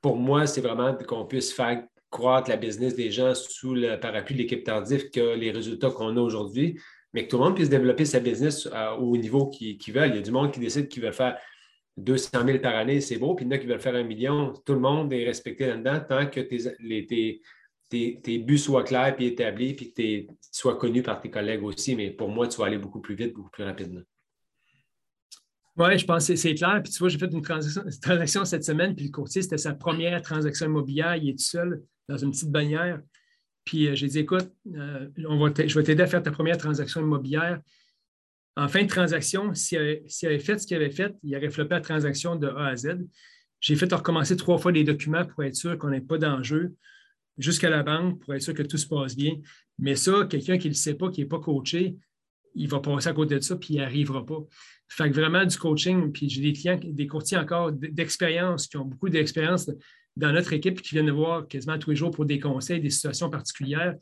pour 0.00 0.16
moi, 0.16 0.46
c'est 0.46 0.60
vraiment 0.60 0.94
qu'on 0.94 1.24
puisse 1.24 1.52
faire 1.52 1.82
croître 2.10 2.48
la 2.48 2.56
business 2.56 2.94
des 2.94 3.10
gens 3.10 3.34
sous 3.34 3.74
le 3.74 3.98
parapluie 3.98 4.34
de 4.34 4.42
l'équipe 4.42 4.64
tardif 4.64 5.10
que 5.10 5.34
les 5.34 5.50
résultats 5.50 5.90
qu'on 5.90 6.16
a 6.16 6.20
aujourd'hui, 6.20 6.78
mais 7.12 7.24
que 7.24 7.30
tout 7.30 7.38
le 7.38 7.44
monde 7.44 7.54
puisse 7.54 7.68
développer 7.68 8.04
sa 8.04 8.20
business 8.20 8.66
euh, 8.72 8.92
au 8.92 9.16
niveau 9.16 9.48
qu'ils 9.48 9.92
veulent. 9.92 10.10
Il 10.10 10.16
y 10.16 10.18
a 10.18 10.22
du 10.22 10.30
monde 10.30 10.52
qui 10.52 10.60
décide 10.60 10.88
qu'il 10.88 11.02
veut 11.02 11.12
faire 11.12 11.38
200 11.96 12.30
000 12.46 12.58
par 12.60 12.76
année, 12.76 13.00
c'est 13.00 13.18
beau, 13.18 13.34
puis 13.34 13.44
il 13.44 13.48
y 13.48 13.52
en 13.52 13.56
a 13.56 13.58
qui 13.58 13.66
veulent 13.66 13.80
faire 13.80 13.94
un 13.94 14.04
million. 14.04 14.54
Tout 14.64 14.74
le 14.74 14.80
monde 14.80 15.12
est 15.12 15.24
respecté 15.24 15.66
là-dedans 15.66 16.00
tant 16.08 16.26
que 16.26 16.40
tes, 16.40 16.58
les, 16.80 17.06
tes, 17.88 18.38
buts 18.38 18.58
soient 18.58 18.84
clairs 18.84 19.16
et 19.18 19.26
établis, 19.26 19.74
puis 19.74 19.92
que 19.92 20.00
tu 20.00 20.28
sois 20.52 20.76
connu 20.76 21.02
par 21.02 21.20
tes 21.20 21.30
collègues 21.30 21.64
aussi. 21.64 21.96
Mais 21.96 22.10
pour 22.10 22.28
moi, 22.28 22.46
tu 22.46 22.58
vas 22.58 22.66
aller 22.66 22.78
beaucoup 22.78 23.00
plus 23.00 23.16
vite, 23.16 23.34
beaucoup 23.34 23.50
plus 23.50 23.64
rapidement. 23.64 24.02
Oui, 25.78 25.96
je 25.96 26.04
pense 26.04 26.26
que 26.26 26.34
c'est 26.34 26.54
clair. 26.54 26.80
Puis 26.82 26.92
tu 26.92 26.98
vois, 26.98 27.08
j'ai 27.08 27.18
fait 27.18 27.30
une 27.32 27.42
transaction, 27.42 28.44
cette 28.44 28.64
semaine, 28.64 28.96
puis 28.96 29.06
le 29.06 29.10
courtier, 29.12 29.42
c'était 29.42 29.58
sa 29.58 29.74
première 29.74 30.20
transaction 30.22 30.66
immobilière. 30.66 31.14
Il 31.16 31.30
est 31.30 31.38
tout 31.38 31.44
seul 31.44 31.82
dans 32.08 32.16
une 32.16 32.32
petite 32.32 32.50
bannière. 32.50 33.00
Puis 33.64 33.86
euh, 33.86 33.94
j'ai 33.94 34.08
dit, 34.08 34.20
écoute, 34.20 34.50
euh, 34.74 35.08
on 35.26 35.38
va 35.38 35.52
je 35.66 35.74
vais 35.78 35.84
t'aider 35.84 36.02
à 36.02 36.06
faire 36.06 36.22
ta 36.22 36.32
première 36.32 36.58
transaction 36.58 37.00
immobilière. 37.00 37.60
En 38.56 38.66
fin 38.66 38.82
de 38.82 38.88
transaction, 38.88 39.54
s'il 39.54 39.78
avait, 39.78 40.04
avait, 40.24 40.38
fait 40.40 40.58
ce 40.58 40.66
qu'il 40.66 40.76
avait 40.76 40.90
fait, 40.90 41.14
il 41.22 41.36
aurait 41.36 41.50
floppé 41.50 41.76
la 41.76 41.80
transaction 41.80 42.34
de 42.34 42.48
A 42.48 42.66
à 42.66 42.76
Z. 42.76 43.06
J'ai 43.60 43.76
fait 43.76 43.92
recommencer 43.92 44.36
trois 44.36 44.58
fois 44.58 44.72
les 44.72 44.82
documents 44.82 45.24
pour 45.24 45.44
être 45.44 45.54
sûr 45.54 45.78
qu'on 45.78 45.90
n'ait 45.90 46.00
pas 46.00 46.18
d'enjeu 46.18 46.74
jusqu'à 47.36 47.70
la 47.70 47.84
banque 47.84 48.20
pour 48.20 48.34
être 48.34 48.42
sûr 48.42 48.54
que 48.54 48.64
tout 48.64 48.78
se 48.78 48.86
passe 48.86 49.14
bien. 49.14 49.34
Mais 49.78 49.94
ça, 49.94 50.26
quelqu'un 50.28 50.58
qui 50.58 50.66
ne 50.66 50.72
le 50.72 50.76
sait 50.76 50.94
pas, 50.94 51.08
qui 51.08 51.20
n'est 51.20 51.28
pas 51.28 51.38
coaché, 51.38 51.96
il 52.56 52.68
va 52.68 52.80
passer 52.80 53.08
à 53.08 53.12
côté 53.12 53.36
de 53.36 53.40
ça, 53.40 53.54
puis 53.54 53.74
il 53.74 53.76
n'y 53.76 53.82
arrivera 53.82 54.26
pas. 54.26 54.40
Fait 54.88 55.10
que 55.10 55.14
vraiment 55.14 55.44
du 55.44 55.56
coaching, 55.56 56.12
puis 56.12 56.28
j'ai 56.28 56.40
des 56.40 56.52
clients, 56.52 56.80
des 56.82 57.06
courtiers 57.06 57.36
encore 57.36 57.72
d'expérience, 57.72 58.66
qui 58.66 58.76
ont 58.76 58.84
beaucoup 58.84 59.08
d'expérience 59.08 59.70
dans 60.16 60.32
notre 60.32 60.52
équipe, 60.52 60.80
qui 60.80 60.94
viennent 60.94 61.06
nous 61.06 61.16
voir 61.16 61.46
quasiment 61.46 61.78
tous 61.78 61.90
les 61.90 61.96
jours 61.96 62.10
pour 62.10 62.24
des 62.24 62.40
conseils, 62.40 62.80
des 62.80 62.90
situations 62.90 63.30
particulières. 63.30 63.94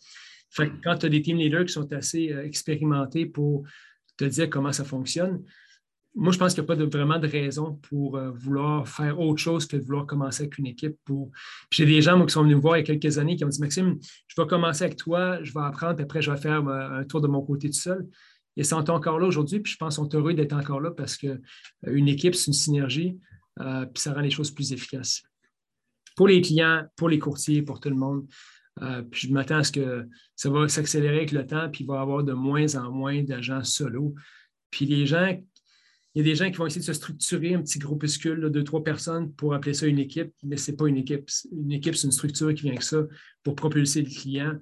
Fait 0.51 0.71
que 0.71 0.75
quand 0.83 0.97
tu 0.99 1.07
as 1.07 1.09
des 1.09 1.21
team 1.21 1.37
leaders 1.37 1.67
qui 1.67 1.73
sont 1.73 1.93
assez 1.93 2.33
euh, 2.33 2.45
expérimentés 2.45 3.27
pour 3.27 3.65
te 4.17 4.25
dire 4.25 4.49
comment 4.49 4.73
ça 4.73 4.85
fonctionne, 4.85 5.43
moi, 6.19 6.33
je 6.33 6.39
pense 6.39 6.55
qu'il 6.55 6.65
n'y 6.65 6.71
a 6.71 6.75
pas 6.75 6.83
vraiment 6.87 7.19
de 7.19 7.29
raison 7.29 7.79
pour 7.91 8.17
euh, 8.17 8.31
vouloir 8.31 8.89
faire 8.89 9.21
autre 9.21 9.39
chose 9.39 9.67
que 9.67 9.77
de 9.77 9.83
vouloir 9.83 10.07
commencer 10.07 10.45
avec 10.45 10.57
une 10.57 10.67
équipe. 10.67 10.97
Pour... 11.05 11.31
J'ai 11.71 11.85
des 11.85 12.01
gens 12.01 12.25
qui 12.25 12.33
sont 12.33 12.43
venus 12.43 12.57
me 12.57 12.63
voir 12.63 12.79
il 12.79 12.81
y 12.81 12.91
a 12.91 12.97
quelques 12.97 13.19
années 13.19 13.37
qui 13.37 13.45
ont 13.45 13.49
dit 13.49 13.61
Maxime, 13.61 13.99
je 14.27 14.41
vais 14.41 14.49
commencer 14.49 14.85
avec 14.85 14.97
toi, 14.97 15.43
je 15.43 15.53
vais 15.53 15.61
apprendre, 15.61 15.97
puis 15.97 16.05
après, 16.05 16.23
je 16.23 16.31
vais 16.31 16.39
faire 16.39 16.67
euh, 16.67 17.01
un 17.01 17.05
tour 17.05 17.21
de 17.21 17.29
mon 17.29 17.43
côté 17.43 17.69
tout 17.69 17.77
seul. 17.77 18.07
Ils 18.57 18.65
sont 18.65 18.91
encore 18.91 19.19
là 19.19 19.27
aujourd'hui, 19.27 19.61
puis 19.61 19.73
je 19.73 19.77
pense 19.77 19.97
qu'ils 19.97 20.05
sont 20.05 20.17
heureux 20.17 20.35
d'être 20.35 20.55
encore 20.55 20.81
là 20.81 20.91
parce 20.91 21.17
qu'une 21.17 21.41
euh, 21.87 22.07
équipe, 22.07 22.35
c'est 22.35 22.47
une 22.47 22.53
synergie, 22.53 23.19
puis 23.59 24.03
ça 24.03 24.13
rend 24.13 24.21
les 24.21 24.31
choses 24.31 24.51
plus 24.51 24.73
efficaces. 24.73 25.23
Pour 26.17 26.29
les 26.29 26.41
clients, 26.41 26.85
pour 26.97 27.09
les 27.09 27.19
courtiers, 27.19 27.63
pour 27.63 27.81
tout 27.81 27.91
le 27.91 27.97
monde. 27.97 28.27
puis 29.11 29.29
je 29.29 29.33
m'attends 29.33 29.59
à 29.59 29.65
ce 29.65 29.73
que 29.73 30.07
ça 30.35 30.51
va 30.51 30.69
s'accélérer 30.69 31.17
avec 31.17 31.33
le 31.33 31.47
temps, 31.47 31.71
puis 31.71 31.85
il 31.85 31.87
va 31.87 31.97
y 31.97 31.99
avoir 31.99 32.23
de 32.25 32.33
moins 32.33 32.75
en 32.77 32.91
moins 32.91 33.23
d'agents 33.23 33.65
solo. 33.65 34.15
Puis 34.71 34.85
les 34.85 35.07
gens 35.07 35.35
il 36.17 36.21
y 36.21 36.23
a 36.23 36.33
des 36.33 36.35
gens 36.35 36.51
qui 36.51 36.57
vont 36.57 36.65
essayer 36.65 36.81
de 36.81 36.87
se 36.87 36.95
structurer 36.95 37.53
un 37.53 37.61
petit 37.61 37.79
groupuscule 37.79 38.41
de 38.41 38.49
deux, 38.49 38.65
trois 38.65 38.83
personnes 38.83 39.35
pour 39.35 39.53
appeler 39.53 39.75
ça 39.75 39.87
une 39.87 39.99
équipe, 39.99 40.33
mais 40.43 40.57
ce 40.57 40.71
n'est 40.71 40.77
pas 40.79 40.87
une 40.87 40.97
équipe. 40.97 41.29
Une 41.53 41.73
équipe, 41.73 41.95
c'est 41.95 42.07
une 42.07 42.13
structure 42.13 42.55
qui 42.55 42.63
vient 42.63 42.73
avec 42.73 42.85
ça 42.85 43.03
pour 43.43 43.55
propulser 43.55 44.01
le 44.01 44.09
client. 44.09 44.55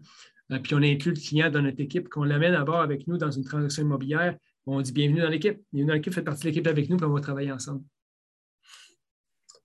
Euh, 0.52 0.59
puis 0.59 0.74
on 0.74 0.83
inclut 0.83 1.12
le 1.12 1.20
client 1.20 1.50
dans 1.50 1.62
notre 1.62 1.80
équipe, 1.80 2.09
qu'on 2.09 2.24
l'amène 2.24 2.54
à 2.54 2.64
bord 2.64 2.80
avec 2.80 3.07
nous 3.07 3.16
dans 3.16 3.30
une 3.30 3.44
transaction 3.44 3.83
immobilière. 3.83 4.37
On 4.66 4.80
dit 4.80 4.92
bienvenue 4.92 5.20
dans 5.20 5.28
l'équipe. 5.28 5.61
Bienvenue 5.72 5.88
dans 5.88 5.94
l'équipe, 5.94 6.12
faites 6.12 6.24
partie 6.24 6.42
de 6.42 6.48
l'équipe 6.48 6.66
avec 6.66 6.88
nous, 6.88 6.96
puis 6.96 7.07
on 7.07 7.12
va 7.12 7.20
travailler 7.20 7.52
ensemble. 7.52 7.83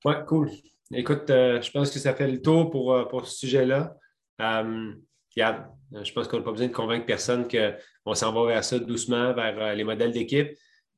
Oui, 0.06 0.14
cool. 0.28 0.50
Écoute, 0.94 1.30
euh, 1.30 1.62
je 1.62 1.72
pense 1.72 1.92
que 1.92 2.00
ça 2.00 2.14
fait 2.14 2.32
le 2.32 2.42
tour 2.42 2.70
pour, 2.70 2.94
euh, 2.94 3.06
pour 3.06 3.28
ce 3.28 3.38
sujet-là. 3.40 3.96
je 4.40 6.14
pense 6.14 6.28
qu'on 6.28 6.38
n'a 6.38 6.44
pas 6.44 6.52
besoin 6.52 6.68
de 6.68 6.74
convaincre 6.74 7.06
personne 7.06 7.48
qu'on 7.48 8.14
s'en 8.14 8.34
va 8.34 8.48
vers 8.48 8.64
ça 8.64 8.80
doucement, 8.80 9.34
vers 9.34 9.76
les 9.76 9.84
modèles 9.84 10.12
d'équipe. 10.12 10.50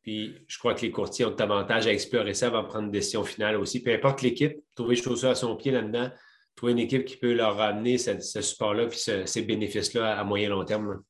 Puis 0.02 0.36
je 0.48 0.58
crois 0.58 0.74
que 0.74 0.82
les 0.82 0.92
courtiers 0.92 1.26
ont 1.26 1.36
davantage 1.36 1.88
à 1.88 1.92
explorer 1.92 2.34
ça 2.34 2.48
avant 2.48 2.64
de 2.64 2.68
prendre 2.68 2.86
une 2.86 2.92
décision 2.92 3.24
finale 3.24 3.56
aussi. 3.58 3.84
Peu 3.84 3.94
importe 3.94 4.22
l'équipe, 4.22 4.58
trouver 4.76 4.96
chaussures 4.96 5.30
à 5.30 5.36
son 5.36 5.56
pied 5.56 5.72
là-dedans, 5.72 6.10
trouver 6.56 6.74
une 6.74 6.80
équipe 6.80 7.06
qui 7.06 7.18
peut 7.18 7.34
leur 7.34 7.58
ramener 7.58 7.98
ce, 7.98 8.42
support-là 8.42 8.88
puis 8.88 9.00
ces 9.26 9.42
bénéfices-là 9.42 10.18
à 10.18 10.24
moyen 10.24 10.50
long 10.50 10.66
terme. 10.66 11.02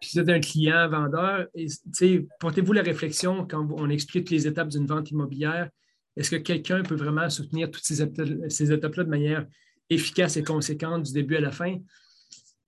Puis 0.00 0.10
c'est 0.14 0.28
un 0.30 0.40
client 0.40 0.88
vendeur, 0.88 1.46
portez-vous 2.40 2.72
la 2.72 2.82
réflexion 2.82 3.46
quand 3.46 3.68
on 3.76 3.90
explique 3.90 4.30
les 4.30 4.46
étapes 4.46 4.68
d'une 4.68 4.86
vente 4.86 5.10
immobilière. 5.10 5.68
Est-ce 6.16 6.30
que 6.30 6.36
quelqu'un 6.36 6.82
peut 6.82 6.94
vraiment 6.94 7.28
soutenir 7.28 7.70
toutes 7.70 7.84
ces 7.84 8.02
étapes-là 8.02 9.04
de 9.04 9.10
manière 9.10 9.46
efficace 9.90 10.36
et 10.36 10.42
conséquente 10.42 11.02
du 11.02 11.12
début 11.12 11.36
à 11.36 11.40
la 11.40 11.50
fin? 11.50 11.76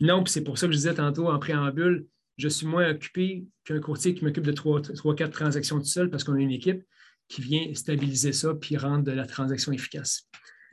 Non, 0.00 0.22
puis 0.22 0.32
c'est 0.32 0.44
pour 0.44 0.58
ça 0.58 0.66
que 0.66 0.72
je 0.72 0.78
disais 0.78 0.94
tantôt 0.94 1.28
en 1.28 1.38
préambule, 1.38 2.06
je 2.36 2.48
suis 2.48 2.66
moins 2.66 2.90
occupé 2.90 3.44
qu'un 3.64 3.80
courtier 3.80 4.14
qui 4.14 4.24
m'occupe 4.24 4.44
de 4.44 4.52
trois, 4.52 4.82
quatre 5.16 5.32
transactions 5.32 5.78
tout 5.78 5.84
seul 5.84 6.10
parce 6.10 6.24
qu'on 6.24 6.34
a 6.34 6.40
une 6.40 6.50
équipe 6.50 6.82
qui 7.28 7.40
vient 7.40 7.72
stabiliser 7.74 8.32
ça 8.32 8.54
puis 8.54 8.76
rendre 8.76 9.10
la 9.12 9.26
transaction 9.26 9.72
efficace. 9.72 10.28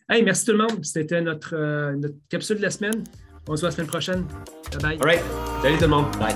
Hey, 0.09 0.23
merci 0.23 0.45
tout 0.45 0.53
le 0.53 0.57
monde. 0.57 0.83
C'était 0.83 1.21
notre, 1.21 1.55
euh, 1.55 1.95
notre 1.95 2.15
capsule 2.29 2.57
de 2.57 2.63
la 2.63 2.71
semaine. 2.71 3.03
On 3.47 3.55
se 3.55 3.61
voit 3.61 3.69
la 3.69 3.75
semaine 3.75 3.87
prochaine. 3.87 4.25
Bye 4.71 4.81
bye. 4.81 4.97
All 5.01 5.05
right. 5.05 5.21
Salut 5.61 5.75
tout 5.75 5.83
le 5.83 5.87
monde. 5.87 6.05
Bye. 6.17 6.35